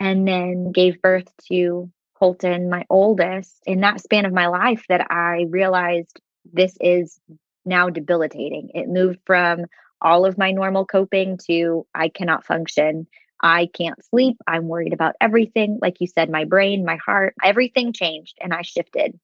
[0.00, 5.10] and then gave birth to Colton, my oldest, in that span of my life that
[5.10, 6.20] I realized
[6.52, 7.18] this is
[7.64, 8.70] now debilitating.
[8.74, 9.66] It moved from
[10.00, 13.06] all of my normal coping to I cannot function.
[13.40, 14.36] I can't sleep.
[14.46, 15.78] I'm worried about everything.
[15.80, 19.18] Like you said, my brain, my heart, everything changed and I shifted.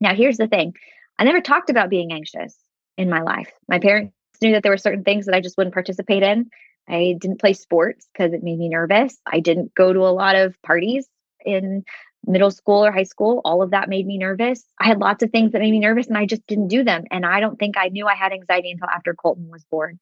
[0.00, 0.74] Now, here's the thing
[1.18, 2.56] I never talked about being anxious
[2.96, 3.52] in my life.
[3.68, 6.50] My parents knew that there were certain things that I just wouldn't participate in.
[6.88, 9.16] I didn't play sports because it made me nervous.
[9.26, 11.06] I didn't go to a lot of parties
[11.44, 11.84] in
[12.26, 13.40] middle school or high school.
[13.44, 14.64] All of that made me nervous.
[14.78, 17.04] I had lots of things that made me nervous and I just didn't do them.
[17.10, 19.98] And I don't think I knew I had anxiety until after Colton was born.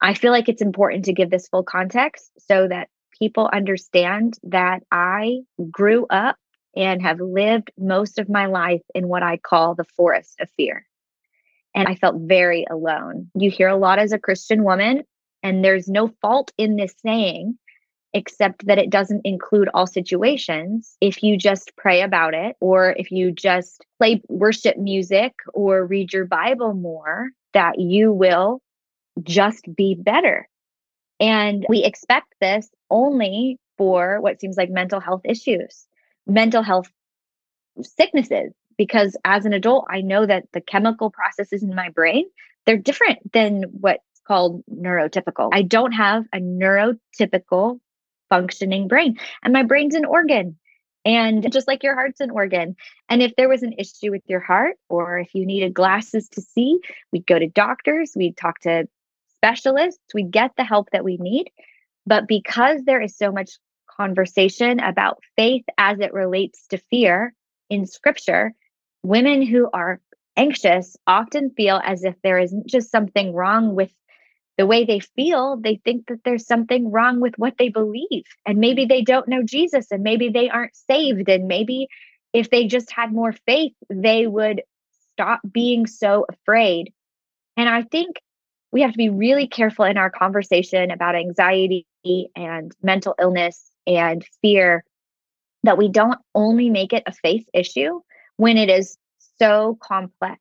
[0.00, 2.88] I feel like it's important to give this full context so that
[3.18, 5.40] people understand that I
[5.70, 6.36] grew up
[6.76, 10.86] and have lived most of my life in what I call the forest of fear.
[11.74, 13.30] And I felt very alone.
[13.34, 15.04] You hear a lot as a Christian woman,
[15.42, 17.58] and there's no fault in this saying,
[18.12, 20.96] except that it doesn't include all situations.
[21.00, 26.12] If you just pray about it, or if you just play worship music or read
[26.12, 28.60] your Bible more, that you will
[29.22, 30.48] just be better.
[31.18, 35.86] And we expect this only for what seems like mental health issues,
[36.26, 36.90] mental health
[37.82, 38.52] sicknesses.
[38.78, 42.24] Because as an adult, I know that the chemical processes in my brain,
[42.64, 45.50] they're different than what's called neurotypical.
[45.52, 47.78] I don't have a neurotypical
[48.30, 50.56] functioning brain, and my brain's an organ.
[51.04, 52.76] And just like your heart's an organ.
[53.08, 56.42] And if there was an issue with your heart, or if you needed glasses to
[56.42, 56.78] see,
[57.10, 58.86] we'd go to doctors, we'd talk to
[59.40, 61.50] specialists, we get the help that we need.
[62.06, 63.52] But because there is so much
[63.96, 67.34] conversation about faith as it relates to fear
[67.68, 68.52] in scripture,
[69.02, 70.00] women who are
[70.36, 73.92] anxious often feel as if there isn't just something wrong with
[74.58, 78.24] the way they feel, they think that there's something wrong with what they believe.
[78.44, 81.28] And maybe they don't know Jesus and maybe they aren't saved.
[81.30, 81.88] And maybe
[82.34, 84.62] if they just had more faith, they would
[85.12, 86.92] stop being so afraid.
[87.56, 88.16] And I think
[88.72, 91.86] we have to be really careful in our conversation about anxiety
[92.36, 94.84] and mental illness and fear
[95.62, 98.00] that we don't only make it a faith issue
[98.36, 98.96] when it is
[99.38, 100.40] so complex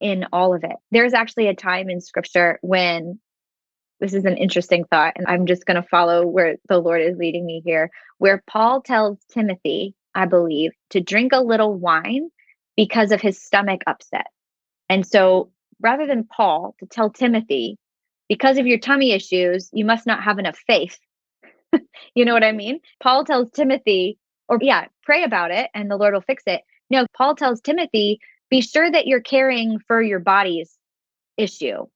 [0.00, 0.76] in all of it.
[0.90, 3.20] There's actually a time in scripture when
[4.00, 7.16] this is an interesting thought, and I'm just going to follow where the Lord is
[7.16, 12.30] leading me here, where Paul tells Timothy, I believe, to drink a little wine
[12.76, 14.26] because of his stomach upset.
[14.88, 15.50] And so
[15.84, 17.78] rather than Paul to tell Timothy,
[18.28, 20.98] because of your tummy issues, you must not have enough faith.
[22.14, 22.80] you know what I mean?
[23.02, 24.18] Paul tells Timothy,
[24.48, 26.62] or yeah, pray about it and the Lord will fix it.
[26.90, 28.18] No, Paul tells Timothy,
[28.50, 30.76] be sure that you're caring for your body's
[31.36, 31.86] issue.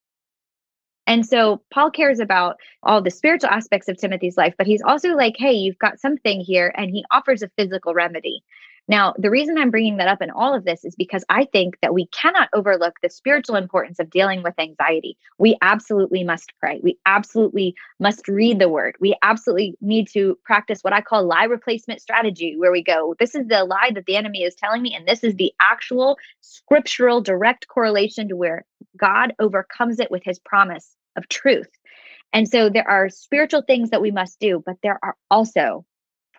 [1.06, 5.14] And so Paul cares about all the spiritual aspects of Timothy's life, but he's also
[5.14, 8.42] like, hey, you've got something here, and he offers a physical remedy.
[8.88, 11.76] Now, the reason I'm bringing that up in all of this is because I think
[11.82, 15.18] that we cannot overlook the spiritual importance of dealing with anxiety.
[15.36, 16.80] We absolutely must pray.
[16.82, 18.96] We absolutely must read the word.
[18.98, 23.34] We absolutely need to practice what I call lie replacement strategy, where we go, this
[23.34, 27.20] is the lie that the enemy is telling me, and this is the actual scriptural
[27.20, 28.64] direct correlation to where
[28.96, 31.68] God overcomes it with his promise of truth.
[32.32, 35.84] And so there are spiritual things that we must do, but there are also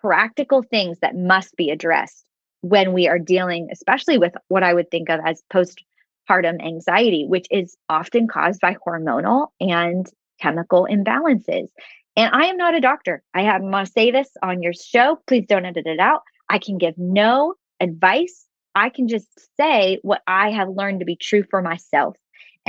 [0.02, 2.29] practical things that must be addressed
[2.62, 7.48] when we are dealing, especially with what I would think of as postpartum anxiety, which
[7.52, 10.08] is often caused by hormonal and
[10.42, 11.68] chemical imbalances.
[12.16, 13.24] And I am not a doctor.
[13.34, 15.20] I have, must say this on your show.
[15.28, 16.22] Please don't edit it out.
[16.50, 18.46] I can give no advice.
[18.76, 22.16] I can just say what I have learned to be true for myself.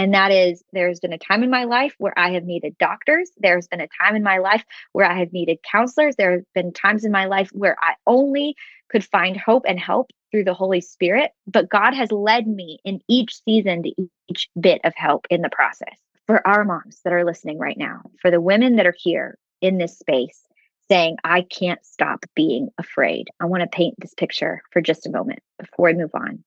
[0.00, 3.30] And that is, there's been a time in my life where I have needed doctors.
[3.36, 6.16] There's been a time in my life where I have needed counselors.
[6.16, 8.56] There have been times in my life where I only
[8.88, 11.32] could find hope and help through the Holy Spirit.
[11.46, 13.92] But God has led me in each season to
[14.30, 15.98] each bit of help in the process.
[16.26, 19.76] For our moms that are listening right now, for the women that are here in
[19.76, 20.40] this space
[20.88, 25.10] saying, I can't stop being afraid, I want to paint this picture for just a
[25.10, 26.42] moment before we move on.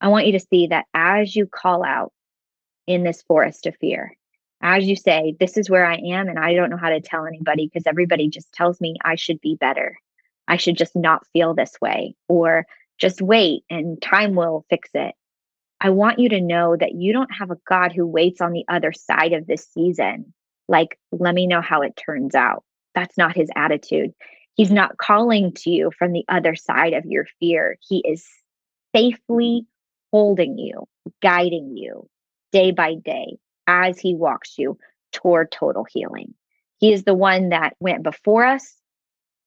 [0.00, 2.12] I want you to see that as you call out
[2.88, 4.16] in this forest of fear,
[4.60, 7.26] as you say, this is where I am, and I don't know how to tell
[7.26, 9.96] anybody because everybody just tells me I should be better.
[10.48, 12.66] I should just not feel this way or
[12.98, 15.14] just wait and time will fix it.
[15.80, 18.64] I want you to know that you don't have a God who waits on the
[18.68, 20.32] other side of this season
[20.68, 22.64] like, let me know how it turns out.
[22.94, 24.12] That's not his attitude.
[24.54, 27.76] He's not calling to you from the other side of your fear.
[27.80, 28.26] He is
[28.94, 29.66] safely
[30.12, 30.86] holding you,
[31.22, 32.08] guiding you
[32.52, 33.36] day by day
[33.66, 34.78] as he walks you
[35.12, 36.34] toward total healing.
[36.78, 38.74] He is the one that went before us,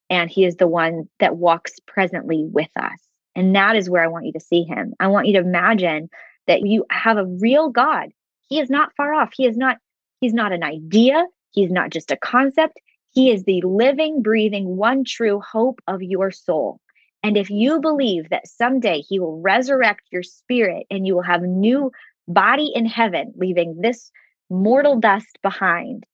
[0.09, 2.99] and he is the one that walks presently with us.
[3.35, 4.93] And that is where I want you to see him.
[4.99, 6.09] I want you to imagine
[6.47, 8.09] that you have a real God.
[8.49, 9.31] He is not far off.
[9.35, 9.77] He is not
[10.19, 11.25] he's not an idea.
[11.51, 12.79] He's not just a concept.
[13.11, 16.79] He is the living, breathing, one true hope of your soul.
[17.23, 21.43] And if you believe that someday he will resurrect your spirit and you will have
[21.43, 21.91] new
[22.33, 24.11] body in heaven, leaving this
[24.49, 26.05] mortal dust behind,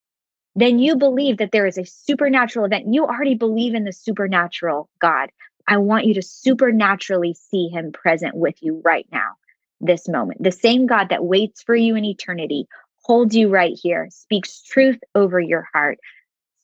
[0.54, 2.92] then you believe that there is a supernatural event.
[2.92, 5.30] You already believe in the supernatural God.
[5.68, 9.32] I want you to supernaturally see him present with you right now,
[9.80, 10.42] this moment.
[10.42, 12.66] The same God that waits for you in eternity
[13.04, 15.98] holds you right here, speaks truth over your heart,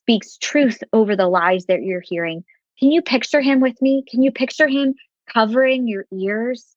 [0.00, 2.44] speaks truth over the lies that you're hearing.
[2.78, 4.04] Can you picture him with me?
[4.08, 4.94] Can you picture him
[5.32, 6.74] covering your ears?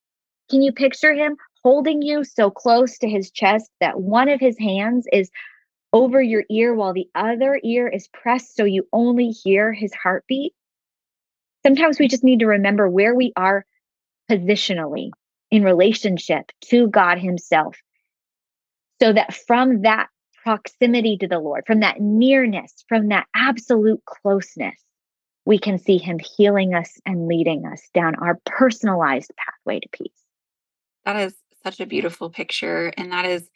[0.49, 1.35] Can you picture him
[1.67, 5.29] holding you so close to his chest that one of his hands is
[5.91, 10.53] over your ear while the other ear is pressed so you only hear his heartbeat?
[11.65, 13.65] Sometimes we just need to remember where we are
[14.31, 15.09] positionally
[15.51, 17.75] in relationship to God Himself.
[19.01, 20.07] So that from that
[20.45, 24.81] proximity to the Lord, from that nearness, from that absolute closeness,
[25.45, 30.23] we can see Him healing us and leading us down our personalized pathway to peace.
[31.03, 32.93] That is such a beautiful picture.
[32.97, 33.49] And that is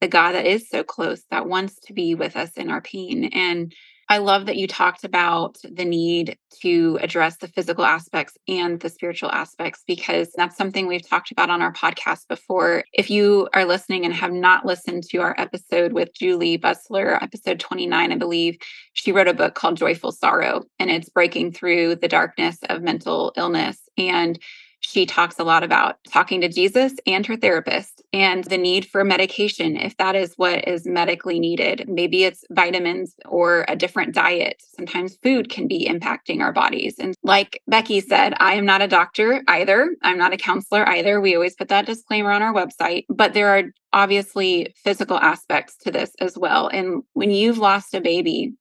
[0.00, 3.24] the God that is so close, that wants to be with us in our pain.
[3.24, 3.72] And
[4.10, 8.88] I love that you talked about the need to address the physical aspects and the
[8.88, 12.82] spiritual aspects because that's something we've talked about on our podcast before.
[12.92, 17.60] If you are listening and have not listened to our episode with Julie Bussler, episode
[17.60, 18.56] 29, I believe,
[18.94, 23.32] she wrote a book called Joyful Sorrow, and it's breaking through the darkness of mental
[23.36, 23.78] illness.
[23.96, 24.40] And
[24.80, 29.04] she talks a lot about talking to Jesus and her therapist and the need for
[29.04, 31.84] medication if that is what is medically needed.
[31.86, 34.62] Maybe it's vitamins or a different diet.
[34.74, 36.96] Sometimes food can be impacting our bodies.
[36.98, 39.94] And like Becky said, I am not a doctor either.
[40.02, 41.20] I'm not a counselor either.
[41.20, 45.90] We always put that disclaimer on our website, but there are obviously physical aspects to
[45.90, 46.68] this as well.
[46.68, 48.54] And when you've lost a baby,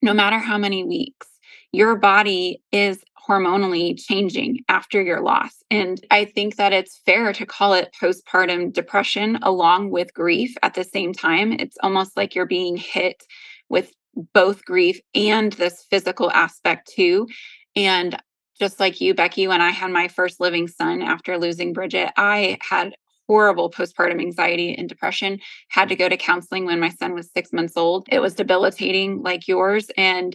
[0.00, 1.26] no matter how many weeks,
[1.72, 5.62] your body is hormonally changing after your loss.
[5.70, 10.74] And I think that it's fair to call it postpartum depression along with grief at
[10.74, 11.52] the same time.
[11.52, 13.22] It's almost like you're being hit
[13.68, 13.92] with
[14.32, 17.28] both grief and this physical aspect too.
[17.76, 18.20] And
[18.58, 22.58] just like you, Becky, when I had my first living son after losing Bridget, I
[22.60, 22.94] had
[23.28, 27.52] horrible postpartum anxiety and depression had to go to counseling when my son was 6
[27.52, 30.34] months old it was debilitating like yours and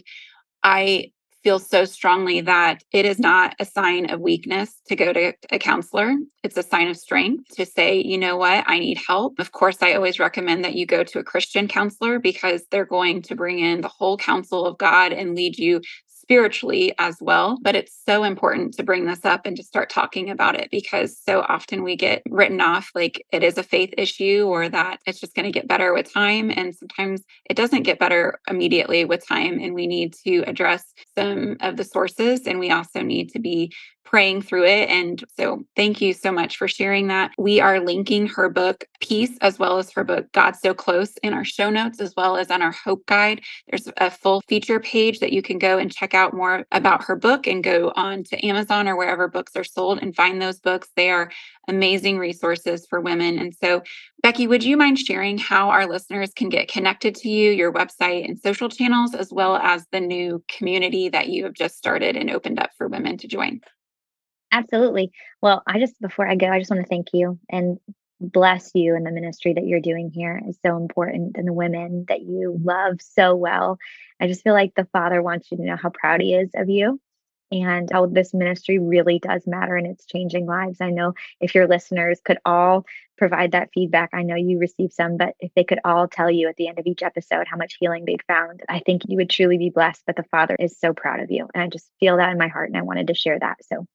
[0.62, 1.10] i
[1.44, 5.58] feel so strongly that it is not a sign of weakness to go to a
[5.58, 6.14] counselor.
[6.42, 9.38] It's a sign of strength to say, you know what, I need help.
[9.38, 13.20] Of course, I always recommend that you go to a Christian counselor because they're going
[13.22, 15.82] to bring in the whole counsel of God and lead you
[16.24, 17.58] spiritually as well.
[17.60, 21.18] But it's so important to bring this up and to start talking about it because
[21.18, 25.20] so often we get written off like it is a faith issue or that it's
[25.20, 26.50] just going to get better with time.
[26.50, 29.58] And sometimes it doesn't get better immediately with time.
[29.60, 32.46] And we need to address some of the sources.
[32.46, 33.70] And we also need to be
[34.04, 34.88] praying through it.
[34.88, 37.32] And so thank you so much for sharing that.
[37.38, 41.32] We are linking her book, Peace, as well as her book, God So Close, in
[41.32, 43.40] our show notes, as well as on our Hope Guide.
[43.68, 47.16] There's a full feature page that you can go and check out more about her
[47.16, 50.88] book and go on to Amazon or wherever books are sold and find those books.
[50.96, 51.30] They are
[51.68, 53.38] amazing resources for women.
[53.38, 53.82] And so,
[54.22, 58.24] Becky, would you mind sharing how our listeners can get connected to you, your website,
[58.26, 62.30] and social channels, as well as the new community that you have just started and
[62.30, 63.60] opened up for women to join?
[64.54, 65.10] Absolutely.
[65.42, 67.78] Well, I just, before I go, I just want to thank you and
[68.20, 72.04] bless you and the ministry that you're doing here is so important and the women
[72.06, 72.64] that you mm-hmm.
[72.64, 73.78] love so well.
[74.20, 76.68] I just feel like the Father wants you to know how proud He is of
[76.68, 77.00] you
[77.50, 80.80] and how this ministry really does matter and it's changing lives.
[80.80, 82.86] I know if your listeners could all
[83.18, 86.48] provide that feedback, I know you receive some, but if they could all tell you
[86.48, 89.30] at the end of each episode how much healing they'd found, I think you would
[89.30, 90.04] truly be blessed.
[90.06, 91.48] But the Father is so proud of you.
[91.52, 93.56] And I just feel that in my heart and I wanted to share that.
[93.64, 93.86] So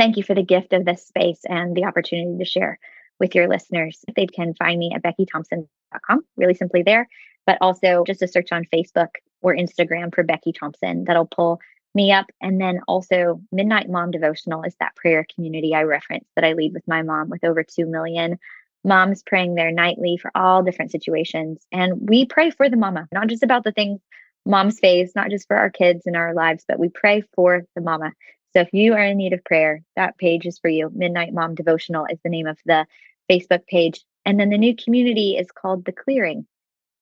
[0.00, 2.78] thank you for the gift of this space and the opportunity to share
[3.18, 4.02] with your listeners.
[4.16, 7.06] They can find me at beckythompson.com, really simply there,
[7.46, 9.08] but also just a search on Facebook
[9.42, 11.04] or Instagram for Becky Thompson.
[11.04, 11.60] That'll pull
[11.94, 12.30] me up.
[12.40, 16.72] And then also, Midnight Mom Devotional is that prayer community I referenced that I lead
[16.72, 18.38] with my mom with over 2 million
[18.82, 21.66] moms praying there nightly for all different situations.
[21.72, 24.00] And we pray for the mama, not just about the things
[24.46, 27.82] moms face, not just for our kids and our lives, but we pray for the
[27.82, 28.12] mama.
[28.52, 30.90] So if you are in need of prayer, that page is for you.
[30.92, 32.86] Midnight Mom Devotional is the name of the
[33.30, 34.04] Facebook page.
[34.24, 36.46] And then the new community is called The Clearing.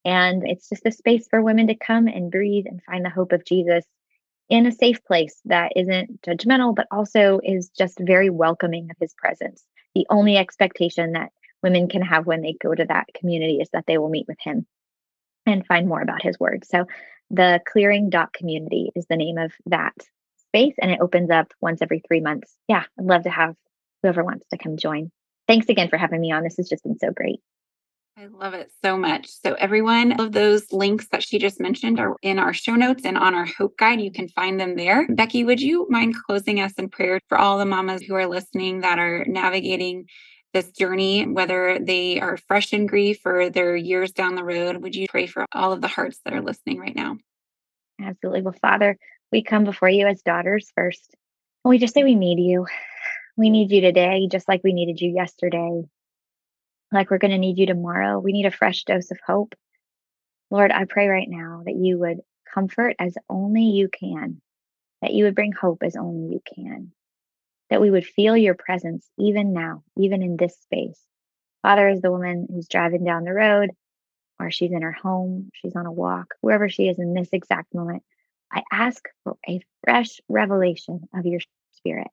[0.04, 3.32] And it's just a space for women to come and breathe and find the hope
[3.32, 3.84] of Jesus
[4.48, 9.14] in a safe place that isn't judgmental, but also is just very welcoming of his
[9.14, 9.64] presence.
[9.94, 11.32] The only expectation that
[11.62, 14.38] women can have when they go to that community is that they will meet with
[14.40, 14.66] him
[15.44, 16.64] and find more about his word.
[16.64, 16.86] So
[17.30, 19.94] the clearing dot community is the name of that
[20.58, 22.54] space and it opens up once every three months.
[22.68, 23.54] Yeah, I'd love to have
[24.02, 25.10] whoever wants to come join.
[25.46, 26.44] Thanks again for having me on.
[26.44, 27.40] This has just been so great.
[28.16, 29.28] I love it so much.
[29.28, 33.04] So, everyone, all of those links that she just mentioned are in our show notes
[33.04, 34.00] and on our Hope Guide.
[34.00, 35.04] You can find them there.
[35.04, 35.14] Mm-hmm.
[35.14, 38.80] Becky, would you mind closing us in prayer for all the mamas who are listening
[38.80, 40.06] that are navigating
[40.52, 44.78] this journey, whether they are fresh in grief or they're years down the road?
[44.78, 47.18] Would you pray for all of the hearts that are listening right now?
[48.02, 48.42] Absolutely.
[48.42, 48.98] Well, Father,
[49.32, 51.14] we come before you as daughters first.
[51.64, 52.66] And we just say we need you.
[53.36, 55.82] We need you today, just like we needed you yesterday.
[56.90, 58.18] Like we're going to need you tomorrow.
[58.18, 59.54] We need a fresh dose of hope.
[60.50, 62.18] Lord, I pray right now that you would
[62.52, 64.40] comfort as only you can,
[65.02, 66.92] that you would bring hope as only you can,
[67.68, 71.00] that we would feel your presence even now, even in this space.
[71.62, 73.70] Father is the woman who's driving down the road,
[74.40, 77.74] or she's in her home, she's on a walk, wherever she is in this exact
[77.74, 78.02] moment.
[78.52, 81.40] I ask for a fresh revelation of your
[81.72, 82.08] spirit.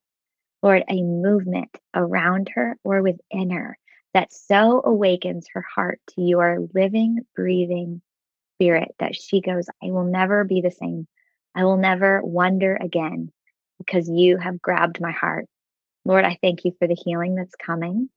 [0.62, 3.78] Lord, a movement around her or within her
[4.14, 8.02] that so awakens her heart to your living, breathing
[8.56, 11.08] spirit that she goes, I will never be the same.
[11.54, 13.32] I will never wonder again
[13.78, 15.46] because you have grabbed my heart.
[16.06, 18.10] Lord, I thank you for the healing that's coming,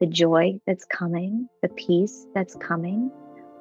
[0.00, 3.10] the joy that's coming, the peace that's coming.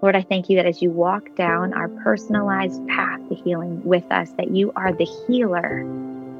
[0.01, 4.03] Lord, I thank you that as you walk down our personalized path to healing with
[4.11, 5.85] us, that you are the healer.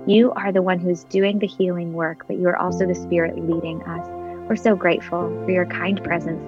[0.07, 3.37] You are the one who's doing the healing work, but you are also the Spirit
[3.37, 4.07] leading us.
[4.49, 6.41] We're so grateful for your kind presence.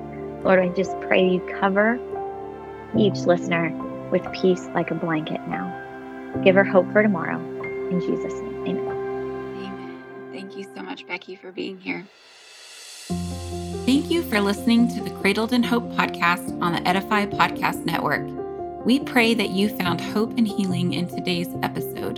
[0.43, 1.99] Lord, I just pray you cover
[2.97, 3.69] each listener
[4.09, 6.41] with peace like a blanket now.
[6.43, 7.37] Give her hope for tomorrow.
[7.91, 9.63] In Jesus' name, amen.
[9.67, 10.31] Amen.
[10.33, 12.07] Thank you so much, Becky, for being here.
[14.33, 18.25] For listening to the Cradled in Hope podcast on the Edify Podcast Network.
[18.83, 22.15] We pray that you found hope and healing in today's episode.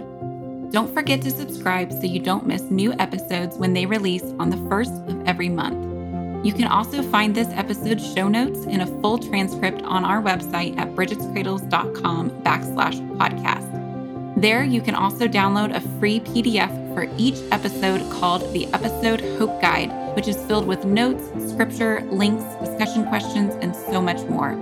[0.72, 4.70] Don't forget to subscribe so you don't miss new episodes when they release on the
[4.70, 6.46] first of every month.
[6.46, 10.78] You can also find this episode's show notes and a full transcript on our website
[10.78, 14.42] at bridgetscradles.com backslash podcast.
[14.42, 19.62] There, you can also download a free PDF for each episode called the Episode Hope
[19.62, 24.56] Guide, which is filled with notes, scripture, links, discussion questions, and so much more.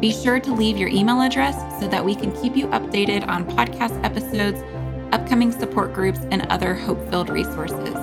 [0.00, 3.44] Be sure to leave your email address so that we can keep you updated on
[3.44, 4.62] podcast episodes,
[5.12, 7.94] upcoming support groups, and other hope filled resources.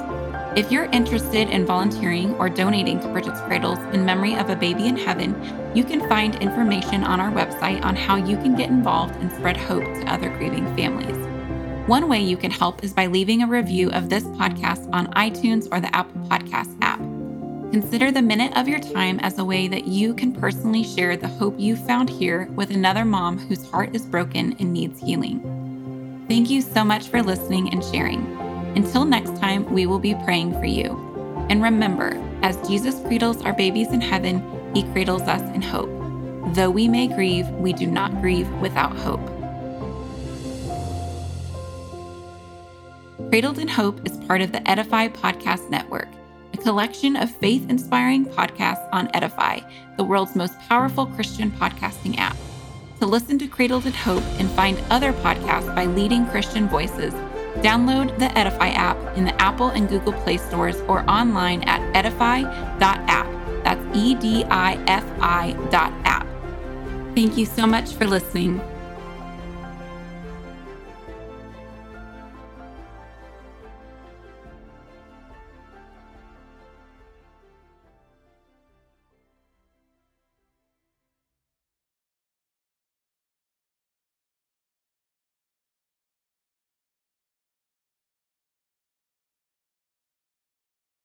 [0.57, 4.87] If you're interested in volunteering or donating to Bridget's Cradles in memory of a baby
[4.87, 5.35] in heaven,
[5.73, 9.55] you can find information on our website on how you can get involved and spread
[9.55, 11.26] hope to other grieving families.
[11.87, 15.69] One way you can help is by leaving a review of this podcast on iTunes
[15.71, 16.99] or the Apple Podcast app.
[17.71, 21.29] Consider the minute of your time as a way that you can personally share the
[21.29, 26.25] hope you found here with another mom whose heart is broken and needs healing.
[26.27, 28.19] Thank you so much for listening and sharing.
[28.75, 30.91] Until next time, we will be praying for you.
[31.49, 34.43] And remember, as Jesus cradles our babies in heaven,
[34.75, 35.89] he cradles us in hope.
[36.53, 39.36] Though we may grieve, we do not grieve without hope.
[43.29, 46.07] Cradled in Hope is part of the Edify Podcast Network,
[46.53, 49.59] a collection of faith inspiring podcasts on Edify,
[49.97, 52.37] the world's most powerful Christian podcasting app.
[52.99, 57.13] To listen to Cradled in Hope and find other podcasts by leading Christian voices,
[57.61, 63.27] Download the Edify app in the Apple and Google Play stores or online at edify.app.
[63.63, 66.27] That's E D I F I dot app.
[67.15, 68.61] Thank you so much for listening.